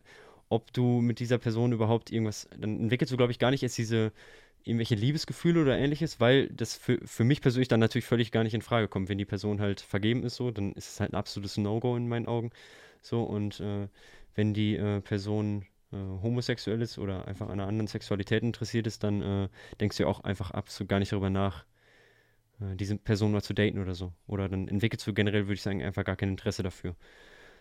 [0.50, 3.78] ob du mit dieser Person überhaupt irgendwas, dann entwickelst du, glaube ich, gar nicht erst
[3.78, 4.12] diese
[4.66, 8.54] irgendwelche Liebesgefühle oder ähnliches, weil das für, für mich persönlich dann natürlich völlig gar nicht
[8.54, 9.08] in Frage kommt.
[9.08, 12.08] Wenn die Person halt vergeben ist, so, dann ist es halt ein absolutes No-Go in
[12.08, 12.50] meinen Augen.
[13.00, 13.88] So, und äh,
[14.34, 19.04] wenn die äh, Person äh, homosexuell ist oder einfach an einer anderen Sexualität interessiert ist,
[19.04, 19.48] dann äh,
[19.80, 21.64] denkst du auch einfach absolut gar nicht darüber nach,
[22.60, 24.12] äh, diese Person mal zu daten oder so.
[24.26, 26.96] Oder dann entwickelst du generell, würde ich sagen, einfach gar kein Interesse dafür.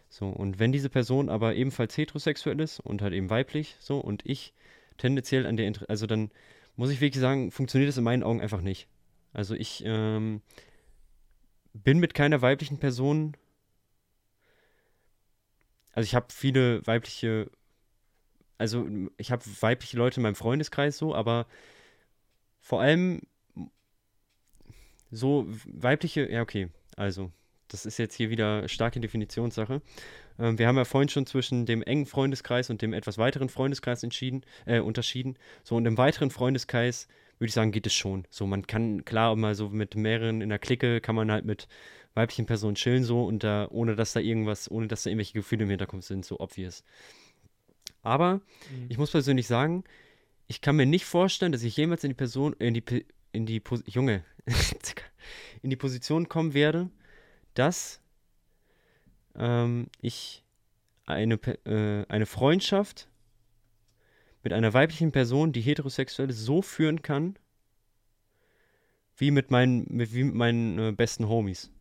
[0.09, 4.25] So, und wenn diese Person aber ebenfalls heterosexuell ist und halt eben weiblich, so, und
[4.25, 4.53] ich
[4.97, 6.31] tendenziell an der, Inter also dann
[6.75, 8.87] muss ich wirklich sagen, funktioniert das in meinen Augen einfach nicht.
[9.33, 10.41] Also ich ähm,
[11.73, 13.35] bin mit keiner weiblichen Person,
[15.91, 17.49] also ich habe viele weibliche,
[18.57, 21.47] also ich habe weibliche Leute in meinem Freundeskreis so, aber
[22.59, 23.21] vor allem
[25.11, 27.31] so weibliche, ja okay, also
[27.67, 29.81] das ist jetzt hier wieder starke Definitionssache.
[30.39, 34.03] Ähm, wir haben ja vorhin schon zwischen dem engen Freundeskreis und dem etwas weiteren Freundeskreis
[34.03, 35.37] entschieden, äh, unterschieden.
[35.63, 37.07] So, und im weiteren Freundeskreis
[37.39, 38.25] würde ich sagen, geht es schon.
[38.29, 41.67] So, man kann, klar, mal so mit mehreren in der Clique kann man halt mit
[42.13, 45.63] weiblichen Personen chillen, so, und da, ohne dass da irgendwas, ohne dass da irgendwelche Gefühle
[45.63, 46.83] im Hintergrund sind, so obvious.
[48.01, 48.39] Aber
[48.87, 49.83] ich muss persönlich sagen,
[50.47, 53.61] ich kann mir nicht vorstellen, dass ich jemals in die Person, in die, in die,
[53.87, 54.23] Junge,
[55.61, 56.89] in die Position kommen werde,
[57.55, 58.01] dass
[59.37, 60.43] ähm, ich
[61.05, 63.07] eine, äh, eine Freundschaft
[64.43, 67.37] mit einer weiblichen Person, die heterosexuell ist, so führen kann,
[69.17, 71.71] wie mit meinen, mit, wie mit meinen äh, besten Homies.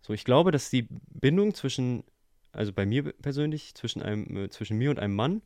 [0.00, 2.04] So, ich glaube, dass die Bindung zwischen,
[2.52, 5.42] also bei mir persönlich, zwischen, einem, äh, zwischen mir und einem Mann,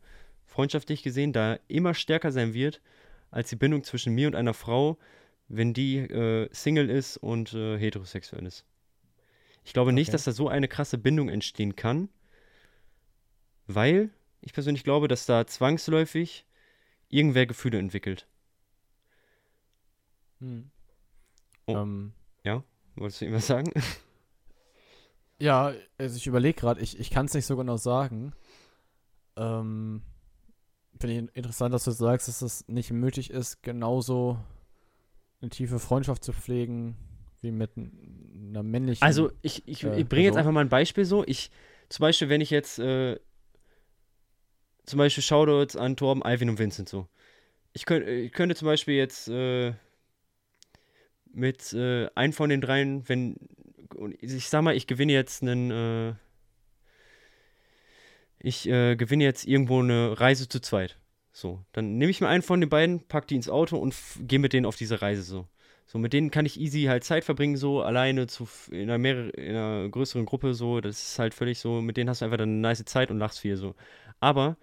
[0.47, 2.81] freundschaftlich gesehen, da immer stärker sein wird,
[3.31, 4.99] als die Bindung zwischen mir und einer Frau,
[5.49, 8.65] wenn die äh, Single ist und äh, heterosexuell ist.
[9.65, 9.95] Ich glaube okay.
[9.95, 12.09] nicht, dass da so eine krasse Bindung entstehen kann,
[13.67, 16.47] weil ich persönlich glaube, dass da zwangsläufig
[17.09, 18.29] irgendwer Gefühle entwickelt.
[20.41, 20.71] Hm.
[21.67, 21.77] Oh.
[21.77, 22.13] Ähm,
[22.45, 22.63] ja,
[22.97, 23.73] wolltest du irgendwas sagen?
[25.41, 28.33] Ja, also ich überlege gerade, ich, ich kann es nicht so genau sagen.
[29.37, 30.03] Ähm,
[31.01, 34.39] Finde ich interessant, dass du sagst, dass es nicht möglich ist, genauso
[35.41, 36.97] eine tiefe Freundschaft zu pflegen
[37.45, 39.03] wie mit einer männlichen.
[39.03, 41.25] Also ich, ich, äh, ich bringe jetzt einfach mal ein Beispiel so.
[41.27, 41.51] Ich,
[41.89, 43.19] zum Beispiel, wenn ich jetzt, äh,
[44.85, 47.07] zum Beispiel Shoutouts an Torben, Alvin und Vincent so.
[47.73, 49.75] Ich, könnt, ich könnte zum Beispiel jetzt äh,
[51.33, 53.37] mit äh, einem von den dreien, wenn,
[54.21, 56.15] ich sag mal, ich gewinne jetzt einen, äh,
[58.39, 60.99] ich äh, gewinne jetzt irgendwo eine Reise zu zweit.
[61.33, 64.39] So, dann nehme ich mir einen von den beiden, pack die ins Auto und gehe
[64.39, 65.49] mit denen auf diese Reise so.
[65.87, 69.37] So, mit denen kann ich easy halt Zeit verbringen, so alleine zu, in, einer mehr,
[69.37, 70.81] in einer größeren Gruppe, so.
[70.81, 73.19] Das ist halt völlig so, mit denen hast du einfach dann eine nice Zeit und
[73.19, 73.75] lachst viel, so.
[74.21, 74.57] Aber,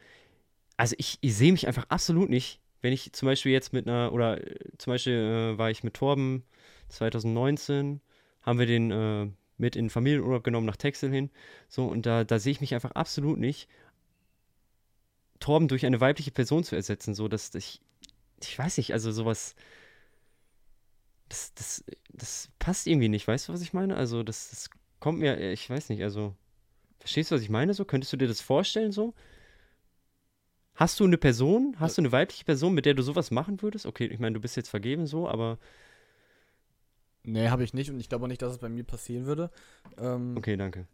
[0.77, 4.11] also ich, ich sehe mich einfach absolut nicht, wenn ich zum Beispiel jetzt mit einer,
[4.13, 5.13] oder äh, zum Beispiel
[5.53, 6.43] äh, war ich mit Torben
[6.89, 8.01] 2019,
[8.41, 11.29] haben wir den äh, mit in Familienurlaub genommen nach Texel hin,
[11.69, 13.69] so, und da, da sehe ich mich einfach absolut nicht,
[15.39, 17.81] Torben durch eine weibliche Person zu ersetzen, so, dass ich,
[18.41, 19.55] ich weiß nicht, also sowas,
[21.31, 23.95] das, das, das passt irgendwie nicht, weißt du, was ich meine?
[23.95, 26.35] Also, das, das kommt mir, ich weiß nicht, also,
[26.99, 27.73] verstehst du, was ich meine?
[27.73, 29.13] So, könntest du dir das vorstellen, so?
[30.75, 33.85] Hast du eine Person, hast du eine weibliche Person, mit der du sowas machen würdest?
[33.85, 35.57] Okay, ich meine, du bist jetzt vergeben, so, aber.
[37.23, 39.51] Nee, habe ich nicht und ich glaube auch nicht, dass es bei mir passieren würde.
[39.97, 40.87] Ähm, okay, danke.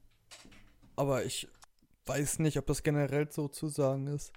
[0.95, 1.47] Aber ich
[2.06, 4.34] weiß nicht, ob das generell so zu sagen ist.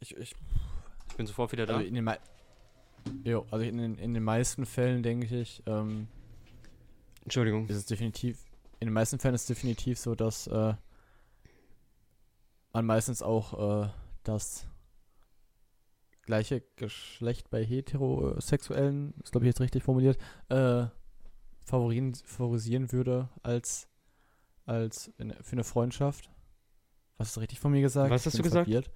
[0.00, 0.34] Ich, ich,
[1.08, 1.76] ich bin sofort wieder da.
[1.76, 2.10] Also in den,
[3.24, 6.08] Jo, also in den, in den meisten Fällen denke ich, ähm,
[7.24, 7.68] Entschuldigung.
[7.68, 8.44] Ist es definitiv,
[8.78, 10.74] in den meisten Fällen ist es definitiv so, dass äh,
[12.72, 13.88] man meistens auch äh,
[14.24, 14.66] das
[16.22, 20.18] gleiche Geschlecht bei Heterosexuellen, ist glaube ich jetzt richtig formuliert,
[20.48, 20.86] äh,
[21.64, 23.88] favorisieren würde als,
[24.66, 26.30] als in, für eine Freundschaft.
[27.16, 28.10] Was ist richtig von mir gesagt?
[28.10, 28.66] Was hast du gesagt?
[28.66, 28.90] Verwirrt.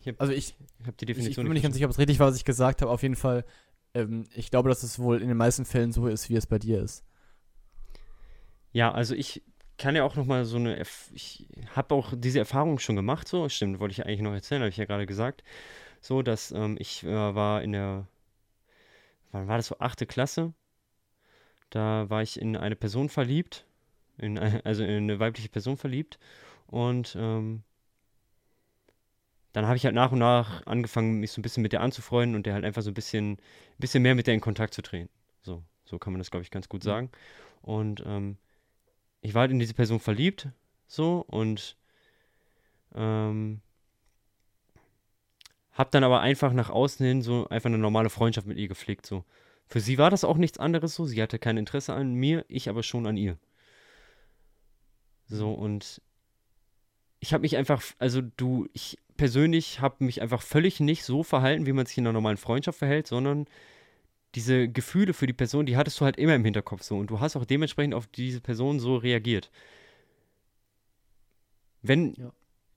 [0.00, 1.30] Ich hab, also ich, ich habe die Definition.
[1.30, 2.90] Ich, ich bin mir nicht ganz sicher, ob es richtig war, was ich gesagt habe.
[2.90, 3.44] Auf jeden Fall,
[3.94, 6.58] ähm, ich glaube, dass es wohl in den meisten Fällen so ist, wie es bei
[6.58, 7.04] dir ist.
[8.72, 9.42] Ja, also ich
[9.78, 10.82] kann ja auch noch mal so eine,
[11.12, 14.70] ich habe auch diese Erfahrung schon gemacht, so, stimmt, wollte ich eigentlich noch erzählen, habe
[14.70, 15.44] ich ja gerade gesagt,
[16.00, 18.06] so, dass ähm, ich äh, war in der,
[19.30, 20.52] wann war das so, achte Klasse,
[21.70, 23.66] da war ich in eine Person verliebt,
[24.18, 26.18] in, also in eine weibliche Person verliebt
[26.66, 27.62] und ähm,
[29.58, 32.36] dann habe ich halt nach und nach angefangen, mich so ein bisschen mit der anzufreunden
[32.36, 33.38] und der halt einfach so ein bisschen,
[33.78, 35.08] bisschen mehr mit der in Kontakt zu treten.
[35.42, 36.86] So, so kann man das, glaube ich, ganz gut mhm.
[36.86, 37.10] sagen.
[37.62, 38.36] Und ähm,
[39.20, 40.46] ich war halt in diese Person verliebt,
[40.86, 41.76] so, und
[42.94, 43.60] ähm,
[45.72, 49.06] habe dann aber einfach nach außen hin so einfach eine normale Freundschaft mit ihr gepflegt,
[49.06, 49.24] so.
[49.66, 52.68] Für sie war das auch nichts anderes so, sie hatte kein Interesse an mir, ich
[52.68, 53.36] aber schon an ihr.
[55.26, 56.00] So, und
[57.18, 61.66] ich habe mich einfach, also du, ich persönlich habe mich einfach völlig nicht so verhalten,
[61.66, 63.46] wie man sich in einer normalen Freundschaft verhält, sondern
[64.34, 67.20] diese Gefühle für die Person, die hattest du halt immer im Hinterkopf so und du
[67.20, 69.50] hast auch dementsprechend auf diese Person so reagiert.
[71.82, 72.32] Wenn, ja.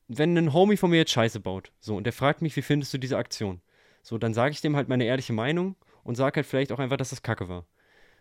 [0.08, 2.94] wenn ein Homie von mir jetzt Scheiße baut, so, und der fragt mich, wie findest
[2.94, 3.62] du diese Aktion?
[4.04, 6.98] So, dann sage ich dem halt meine ehrliche Meinung und sage halt vielleicht auch einfach,
[6.98, 7.66] dass das Kacke war.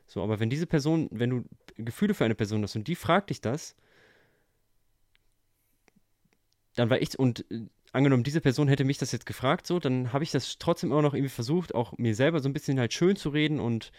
[0.06, 1.44] So, aber wenn diese Person, wenn du
[1.76, 3.76] Gefühle für eine Person hast und die fragt dich das,
[6.74, 10.12] dann war ich, und äh, angenommen, diese Person hätte mich das jetzt gefragt, so, dann
[10.12, 12.92] habe ich das trotzdem immer noch irgendwie versucht, auch mir selber so ein bisschen halt
[12.92, 13.92] schön zu reden und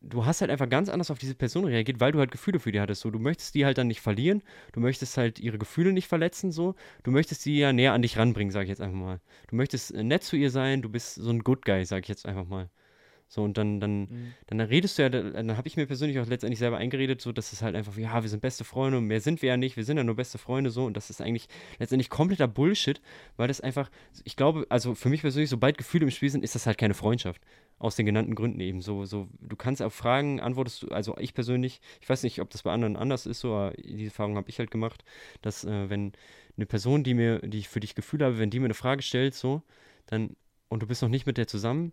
[0.00, 2.72] du hast halt einfach ganz anders auf diese Person reagiert, weil du halt Gefühle für
[2.72, 3.02] die hattest.
[3.02, 4.42] So, du möchtest die halt dann nicht verlieren,
[4.72, 8.16] du möchtest halt ihre Gefühle nicht verletzen, so, du möchtest sie ja näher an dich
[8.18, 9.20] ranbringen, sage ich jetzt einfach mal.
[9.48, 12.08] Du möchtest äh, nett zu ihr sein, du bist so ein Good Guy, sage ich
[12.08, 12.70] jetzt einfach mal.
[13.32, 14.34] So, und dann, dann, Mhm.
[14.48, 17.52] dann redest du ja, dann habe ich mir persönlich auch letztendlich selber eingeredet, so, dass
[17.52, 19.84] es halt einfach, ja, wir sind beste Freunde und mehr sind wir ja nicht, wir
[19.84, 21.46] sind ja nur beste Freunde, so, und das ist eigentlich
[21.78, 23.00] letztendlich kompletter Bullshit,
[23.36, 23.88] weil das einfach,
[24.24, 26.94] ich glaube, also für mich persönlich, sobald Gefühle im Spiel sind, ist das halt keine
[26.94, 27.40] Freundschaft.
[27.78, 28.82] Aus den genannten Gründen eben.
[28.82, 32.50] So, so, du kannst auf Fragen, antwortest du, also ich persönlich, ich weiß nicht, ob
[32.50, 35.04] das bei anderen anders ist, so, aber diese Erfahrung habe ich halt gemacht,
[35.40, 36.12] dass äh, wenn
[36.56, 39.02] eine Person, die mir, die ich für dich Gefühle habe, wenn die mir eine Frage
[39.02, 39.62] stellt, so,
[40.06, 40.36] dann,
[40.68, 41.92] und du bist noch nicht mit der zusammen,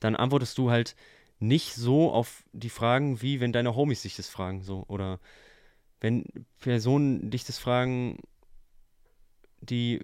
[0.00, 0.96] dann antwortest du halt
[1.38, 4.84] nicht so auf die Fragen, wie wenn deine Homies dich das fragen, so.
[4.88, 5.20] Oder
[6.00, 6.24] wenn
[6.60, 8.18] Personen dich das fragen,
[9.60, 10.00] die,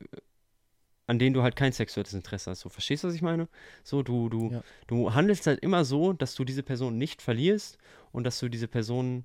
[1.07, 2.61] an denen du halt kein sexuelles Interesse hast.
[2.61, 3.49] So, verstehst du, was ich meine?
[3.85, 4.63] So, du, du, Ja.
[4.87, 7.79] du handelst halt immer so, dass du diese Person nicht verlierst
[8.13, 9.25] und dass du diese Person,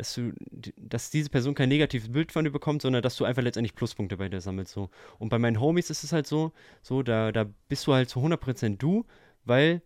[0.00, 0.32] dass du,
[0.78, 4.16] dass diese Person kein negatives Bild von dir bekommt, sondern dass du einfach letztendlich Pluspunkte
[4.16, 4.72] bei dir sammelst.
[4.72, 4.88] So.
[5.18, 8.20] Und bei meinen Homies ist es halt so, so, da, da bist du halt zu
[8.22, 9.04] 100% du,
[9.44, 9.82] weil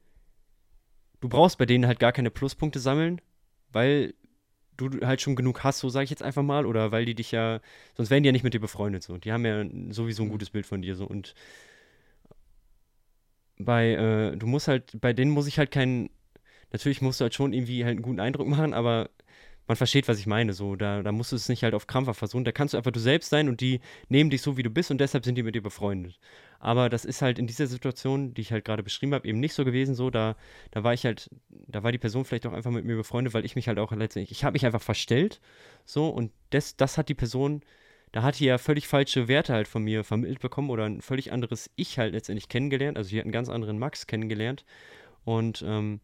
[1.20, 3.20] du brauchst bei denen halt gar keine Pluspunkte sammeln,
[3.72, 4.14] weil
[4.77, 7.33] du halt schon genug hast, so sage ich jetzt einfach mal, oder weil die dich
[7.33, 7.61] ja,
[7.96, 9.18] sonst wären die ja nicht mit dir befreundet, so.
[9.18, 10.33] Die haben ja sowieso ein Mhm.
[10.33, 11.07] gutes Bild von dir, so.
[11.07, 11.35] Und
[13.59, 16.11] bei, äh, du musst halt, bei denen muss ich halt keinen,
[16.72, 19.11] natürlich musst du halt schon irgendwie halt einen guten Eindruck machen, aber
[19.66, 20.77] man versteht, was ich meine, so.
[20.77, 23.00] Da, da musst du es nicht halt auf Krampf versuchen, da kannst du einfach du
[23.00, 25.55] selbst sein und die nehmen dich so, wie du bist und deshalb sind die mit
[25.55, 26.18] dir befreundet.
[26.59, 29.55] Aber das ist halt in dieser Situation, die ich halt gerade beschrieben habe, eben nicht
[29.55, 30.37] so gewesen, so, da,
[30.70, 33.44] da war ich halt, da war die Person vielleicht auch einfach mit mir befreundet, weil
[33.44, 35.40] ich mich halt auch letztendlich, ich habe mich einfach verstellt,
[35.85, 37.62] so, und das, das hat die Person,
[38.12, 41.33] da hat die ja völlig falsche Werte halt von mir vermittelt bekommen oder ein völlig
[41.33, 44.64] anderes Ich halt letztendlich kennengelernt, also die hat einen ganz anderen Max kennengelernt.
[45.24, 46.00] Und, ähm,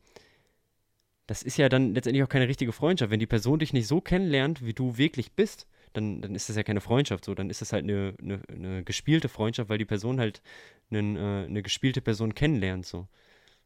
[1.31, 3.13] das ist ja dann letztendlich auch keine richtige Freundschaft.
[3.13, 6.57] Wenn die Person dich nicht so kennenlernt, wie du wirklich bist, dann, dann ist das
[6.57, 7.37] ja keine Freundschaft so.
[7.37, 10.43] Dann ist das halt eine, eine, eine gespielte Freundschaft, weil die Person halt
[10.91, 12.85] einen, äh, eine gespielte Person kennenlernt.
[12.85, 13.07] So.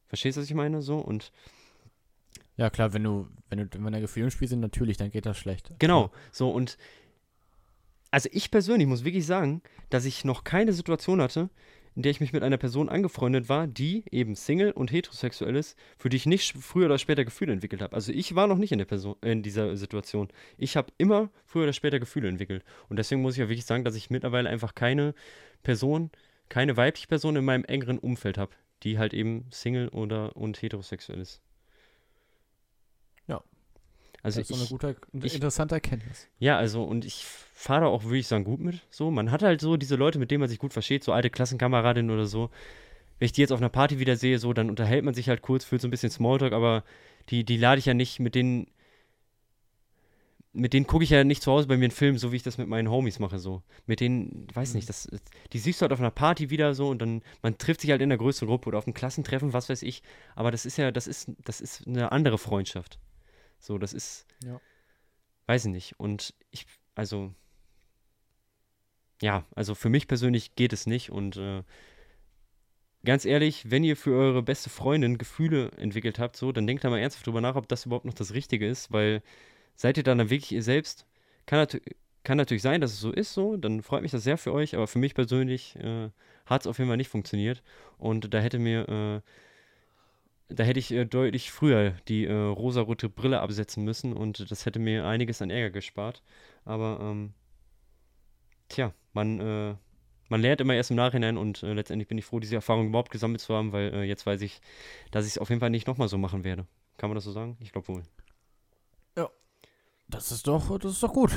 [0.09, 0.83] Verstehst du, was ich meine?
[0.83, 1.33] So und
[2.59, 5.24] Ja, klar, wenn du, wenn du, wenn da Gefühle im Spiel sind, natürlich, dann geht
[5.24, 5.72] das schlecht.
[5.79, 6.11] genau.
[6.33, 6.77] So und
[8.11, 11.48] also ich persönlich muss wirklich sagen, dass ich noch keine Situation hatte,
[11.96, 15.78] in der ich mich mit einer Person angefreundet war, die eben Single und heterosexuell ist,
[15.96, 17.94] für die ich nicht früher oder später Gefühle entwickelt habe.
[17.94, 20.28] Also ich war noch nicht in der Person, in dieser Situation.
[20.59, 22.64] Ich habe immer früher oder später Gefühle entwickelt.
[22.88, 25.14] Und deswegen muss ich auch wirklich sagen, dass ich mittlerweile einfach keine
[25.62, 26.11] Person,
[26.48, 28.52] keine weibliche Person in meinem engeren Umfeld habe,
[28.83, 31.40] die halt eben Single oder und heterosexuell ist.
[33.28, 33.42] Ja.
[34.24, 36.26] Also das ist ich, so eine gute, ich- interessante Erkenntnis.
[36.40, 38.80] ja, also und ich fahre da auch, würde ich sagen, gut mit.
[38.90, 41.30] So, man hat halt so diese Leute, mit denen man sich gut versteht, so alte
[41.30, 42.50] Klassenkameradinnen oder so.
[43.20, 45.40] Wenn ich die jetzt auf einer Party wieder sehe, so, dann unterhält man sich halt
[45.42, 46.82] kurz, fühlt so ein bisschen Smalltalk, aber
[47.28, 48.66] die, die lade ich ja nicht mit denen.
[50.56, 52.44] Mit denen gucke ich ja nicht zu Hause bei mir einen Film, so wie ich
[52.44, 53.62] das mit meinen Homies mache, so.
[53.87, 54.76] Mit denen, weiß Mhm.
[54.76, 55.08] nicht, das,
[55.52, 58.00] die siehst du halt auf einer Party wieder so und dann, man trifft sich halt
[58.00, 60.02] in einer größeren Gruppe oder auf einem Klassentreffen, was weiß ich.
[60.37, 62.98] Aber das ist ja, das ist, das ist eine andere Freundschaft.
[63.64, 64.61] So, das ist, Ja.
[65.46, 65.98] weiß ich nicht.
[65.98, 67.33] Und ich, also,
[69.22, 71.11] ja, also für mich persönlich geht es nicht.
[71.11, 71.62] Und äh,
[73.07, 76.90] ganz ehrlich, wenn ihr für eure beste Freundin Gefühle entwickelt habt, so, dann denkt da
[76.90, 79.22] mal ernsthaft drüber nach, ob das überhaupt noch das Richtige ist, weil
[79.77, 81.07] seid ihr dann, dann wirklich ihr selbst?
[81.46, 81.79] Kann, natu
[82.22, 84.74] kann natürlich sein, dass es so ist, so, dann freut mich das sehr für euch,
[84.74, 86.11] aber für mich persönlich äh,
[86.44, 87.62] hat es auf jeden Fall nicht funktioniert.
[87.96, 89.20] Und da hätte mir, äh,
[90.48, 94.78] da hätte ich äh, deutlich früher die äh, rosarote Brille absetzen müssen und das hätte
[94.78, 96.22] mir einiges an Ärger gespart.
[96.64, 97.35] Aber, ähm,
[98.68, 99.74] tja, man, äh,
[100.28, 103.11] man lernt immer erst im Nachhinein und äh, letztendlich bin ich froh, diese Erfahrung überhaupt
[103.11, 104.61] gesammelt zu haben, weil äh, jetzt weiß ich,
[105.11, 106.66] dass ich es auf jeden Fall nicht nochmal so machen werde.
[106.96, 107.57] Kann man das so sagen?
[107.61, 108.02] Ich glaube wohl.
[110.09, 111.33] Das ist doch, das ist doch gut.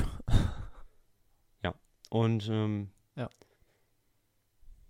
[2.09, 3.29] Und ähm, Ja.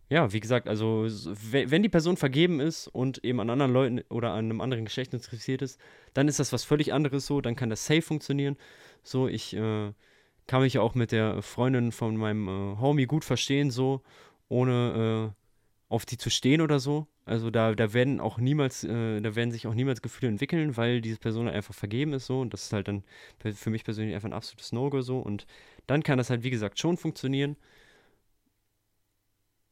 [0.10, 1.06] Ja, wie gesagt, also
[1.52, 5.14] wenn die Person vergeben ist und eben an anderen Leuten oder an einem anderen Geschlecht
[5.14, 5.80] interessiert ist,
[6.14, 8.56] dann ist das was völlig anderes so, dann kann das safe funktionieren.
[9.04, 9.92] So, ich äh,
[10.48, 14.02] kann mich ja auch mit der Freundin von meinem äh, Homie gut verstehen, so,
[14.48, 17.08] ohne äh, auf die zu stehen oder so.
[17.26, 21.02] Also da, da werden auch niemals, äh, da werden sich auch niemals Gefühle entwickeln, weil
[21.02, 23.04] diese Person einfach vergeben ist so und das ist halt dann
[23.36, 25.46] für mich persönlich einfach ein absolutes No-Go so und
[25.86, 27.58] dann kann das halt, wie gesagt, schon funktionieren.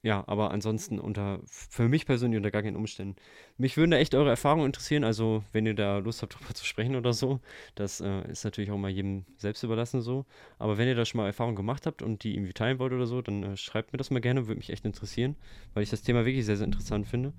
[0.05, 3.15] Ja, aber ansonsten unter, für mich persönlich unter gar keinen Umständen.
[3.57, 6.63] Mich würden da echt eure Erfahrungen interessieren, also wenn ihr da Lust habt, drüber zu
[6.63, 7.39] sprechen oder so.
[7.73, 10.27] Das äh, ist natürlich auch mal jedem selbst überlassen so.
[10.59, 13.07] Aber wenn ihr da schon mal Erfahrungen gemacht habt und die irgendwie teilen wollt oder
[13.07, 15.37] so, dann äh, schreibt mir das mal gerne, würde mich echt interessieren,
[15.73, 17.33] weil ich das Thema wirklich sehr, sehr interessant finde.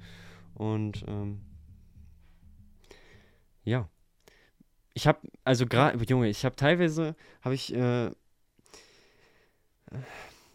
[0.55, 1.43] Und ähm,
[3.63, 3.89] ja.
[4.93, 8.11] Ich habe, also gerade, Junge, ich habe teilweise, habe ich, äh,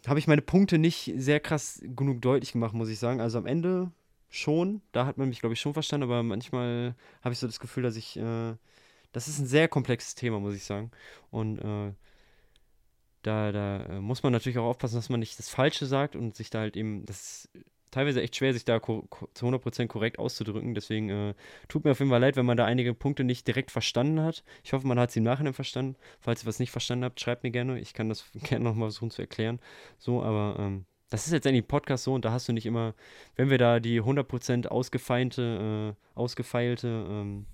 [0.06, 3.20] habe ich meine Punkte nicht sehr krass genug deutlich gemacht, muss ich sagen.
[3.20, 3.92] Also am Ende
[4.28, 7.60] schon, da hat man mich, glaube ich, schon verstanden, aber manchmal habe ich so das
[7.60, 8.54] Gefühl, dass ich, äh,
[9.12, 10.90] das ist ein sehr komplexes Thema, muss ich sagen.
[11.30, 11.92] Und äh,
[13.22, 16.34] da, da äh, muss man natürlich auch aufpassen, dass man nicht das Falsche sagt und
[16.34, 17.48] sich da halt eben, das
[17.92, 19.06] teilweise echt schwer, sich da zu
[19.46, 20.74] 100% korrekt auszudrücken.
[20.74, 21.34] Deswegen äh,
[21.68, 24.42] tut mir auf jeden Fall leid, wenn man da einige Punkte nicht direkt verstanden hat.
[24.64, 25.96] Ich hoffe, man hat sie im Nachhinein verstanden.
[26.20, 27.78] Falls ihr was nicht verstanden habt, schreibt mir gerne.
[27.78, 29.60] Ich kann das gerne nochmal versuchen zu erklären.
[29.98, 32.66] So, aber ähm, das ist jetzt eigentlich ein Podcast so und da hast du nicht
[32.66, 32.94] immer,
[33.36, 37.46] wenn wir da die 100% ausgefeinte, äh, ausgefeilte, ähm,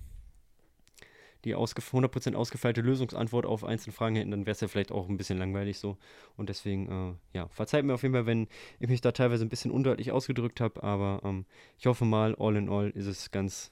[1.45, 5.07] die ausge 100% ausgefeilte Lösungsantwort auf einzelne Fragen hätten, dann wäre es ja vielleicht auch
[5.07, 5.97] ein bisschen langweilig so.
[6.35, 8.47] Und deswegen, äh, ja, verzeiht mir auf jeden Fall, wenn
[8.79, 11.45] ich mich da teilweise ein bisschen undeutlich ausgedrückt habe, aber ähm,
[11.77, 13.71] ich hoffe mal, all in all ist es ganz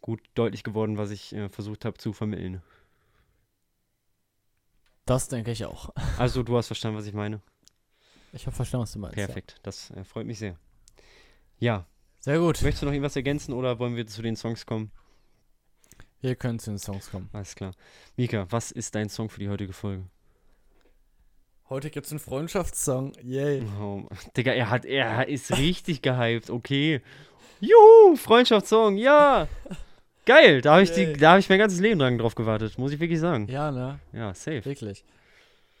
[0.00, 2.62] gut deutlich geworden, was ich äh, versucht habe zu vermitteln.
[5.06, 5.90] Das denke ich auch.
[6.18, 7.40] Also, du hast verstanden, was ich meine.
[8.32, 9.16] Ich habe verstanden, was du meinst.
[9.16, 9.58] Perfekt, ja.
[9.62, 10.58] das äh, freut mich sehr.
[11.58, 11.86] Ja.
[12.18, 12.62] Sehr gut.
[12.62, 14.92] Möchtest du noch irgendwas ergänzen oder wollen wir zu den Songs kommen?
[16.22, 17.28] Wir können zu den Songs kommen.
[17.32, 17.72] Alles klar.
[18.16, 20.04] Mika, was ist dein Song für die heutige Folge?
[21.68, 23.12] Heute gibt es einen Freundschaftssong.
[23.22, 23.64] Yay.
[23.80, 24.04] Oh,
[24.36, 26.48] Digga, er, hat, er ist richtig gehypt.
[26.48, 27.00] Okay.
[27.60, 29.48] Juhu, Freundschaftssong, ja.
[30.24, 33.18] Geil, da habe ich, hab ich mein ganzes Leben lang drauf gewartet, muss ich wirklich
[33.18, 33.48] sagen.
[33.48, 33.98] Ja, ne?
[34.12, 34.64] Ja, safe.
[34.64, 35.04] Wirklich.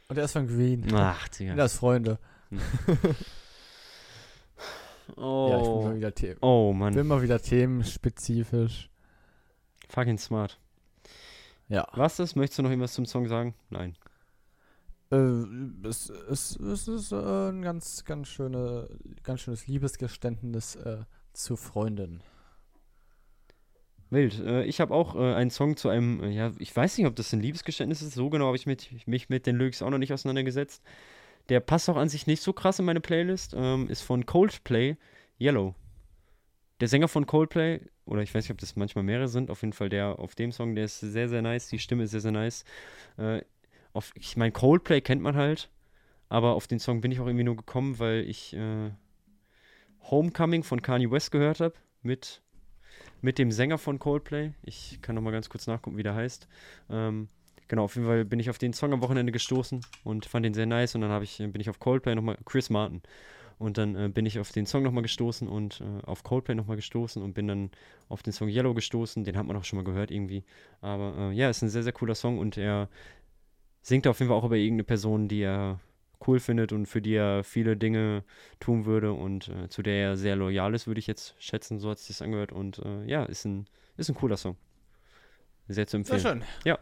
[0.08, 0.92] Und er ist von Green.
[0.92, 1.54] Ach, Digga.
[1.54, 2.18] Das Freunde.
[2.50, 2.60] Hm.
[5.16, 5.48] oh.
[5.50, 6.38] Ja, ich bin mal wieder Themen.
[6.40, 6.92] Oh, Mann.
[6.92, 8.91] Ich bin mal wieder themenspezifisch.
[9.92, 10.58] Fucking smart.
[11.68, 11.86] Ja.
[11.92, 12.34] Was ist?
[12.34, 13.54] Möchtest du noch irgendwas zum Song sagen?
[13.68, 13.94] Nein.
[15.10, 18.88] Äh, es, es, es ist äh, ein ganz, ganz, schöne,
[19.22, 22.22] ganz schönes Liebesgeständnis äh, zu Freundin.
[24.08, 24.40] Wild.
[24.40, 27.30] Äh, ich habe auch äh, einen Song zu einem, ja, ich weiß nicht, ob das
[27.34, 30.14] ein Liebesgeständnis ist, so genau habe ich mit, mich mit den Lyrics auch noch nicht
[30.14, 30.82] auseinandergesetzt.
[31.50, 34.96] Der passt auch an sich nicht so krass in meine Playlist, ähm, ist von Coldplay,
[35.38, 35.74] Yellow.
[36.80, 39.72] Der Sänger von Coldplay, oder ich weiß nicht, ob das manchmal mehrere sind, auf jeden
[39.72, 42.32] Fall der auf dem Song, der ist sehr, sehr nice, die Stimme ist sehr, sehr
[42.32, 42.64] nice.
[43.16, 43.42] Äh,
[43.92, 45.70] auf, ich meine, Coldplay kennt man halt,
[46.28, 48.90] aber auf den Song bin ich auch irgendwie nur gekommen, weil ich äh,
[50.10, 52.42] Homecoming von Kanye West gehört habe mit
[53.22, 54.52] mit dem Sänger von Coldplay.
[54.62, 56.48] Ich kann noch mal ganz kurz nachgucken, wie der heißt.
[56.90, 57.28] Ähm,
[57.68, 60.54] genau, auf jeden Fall bin ich auf den Song am Wochenende gestoßen und fand den
[60.54, 60.94] sehr nice.
[60.94, 63.00] Und dann ich, bin ich auf Coldplay nochmal, Chris Martin.
[63.58, 66.76] Und dann äh, bin ich auf den Song nochmal gestoßen und äh, auf Coldplay nochmal
[66.76, 67.70] gestoßen und bin dann
[68.08, 69.24] auf den Song Yellow gestoßen.
[69.24, 70.44] Den hat man auch schon mal gehört irgendwie.
[70.80, 72.88] Aber äh, ja, ist ein sehr, sehr cooler Song und er
[73.82, 75.80] singt auf jeden Fall auch über irgendeine Person, die er
[76.26, 78.24] cool findet und für die er viele Dinge
[78.60, 81.90] tun würde und äh, zu der er sehr loyal ist, würde ich jetzt schätzen, so
[81.90, 82.52] hat sich das angehört.
[82.52, 84.56] Und äh, ja, ist ein, ist ein cooler Song.
[85.68, 86.20] Sehr zu empfehlen.
[86.20, 86.44] Sehr schön.
[86.64, 86.78] Ja.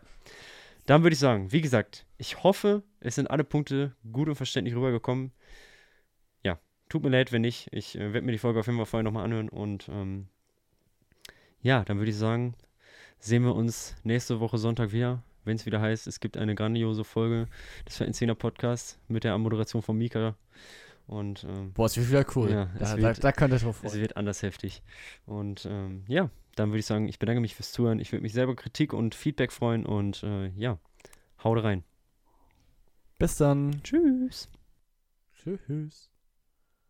[0.86, 4.74] Dann würde ich sagen, wie gesagt, ich hoffe, es sind alle Punkte gut und verständlich
[4.74, 5.32] rübergekommen.
[6.90, 7.68] Tut mir leid, wenn nicht.
[7.72, 10.28] Ich äh, werde mir die Folge auf jeden Fall vorher nochmal anhören und ähm,
[11.62, 12.54] ja, dann würde ich sagen,
[13.18, 17.04] sehen wir uns nächste Woche Sonntag wieder wenn es wieder heißt, es gibt eine grandiose
[17.04, 17.48] Folge
[17.86, 20.36] des Vereinszehner Podcasts mit der Moderation von Mika.
[21.06, 22.50] Und, ähm, Boah, es wird wieder cool.
[22.50, 23.92] Ja, da, wird, da, da könnt ihr drauf freuen.
[23.92, 24.82] Es wird anders heftig.
[25.26, 27.98] Und ähm, ja, dann würde ich sagen, ich bedanke mich fürs Zuhören.
[27.98, 30.78] Ich würde mich selber Kritik und Feedback freuen und äh, ja,
[31.42, 31.84] haut rein.
[33.18, 33.82] Bis dann.
[33.82, 34.48] Tschüss.
[35.42, 36.09] Tschüss.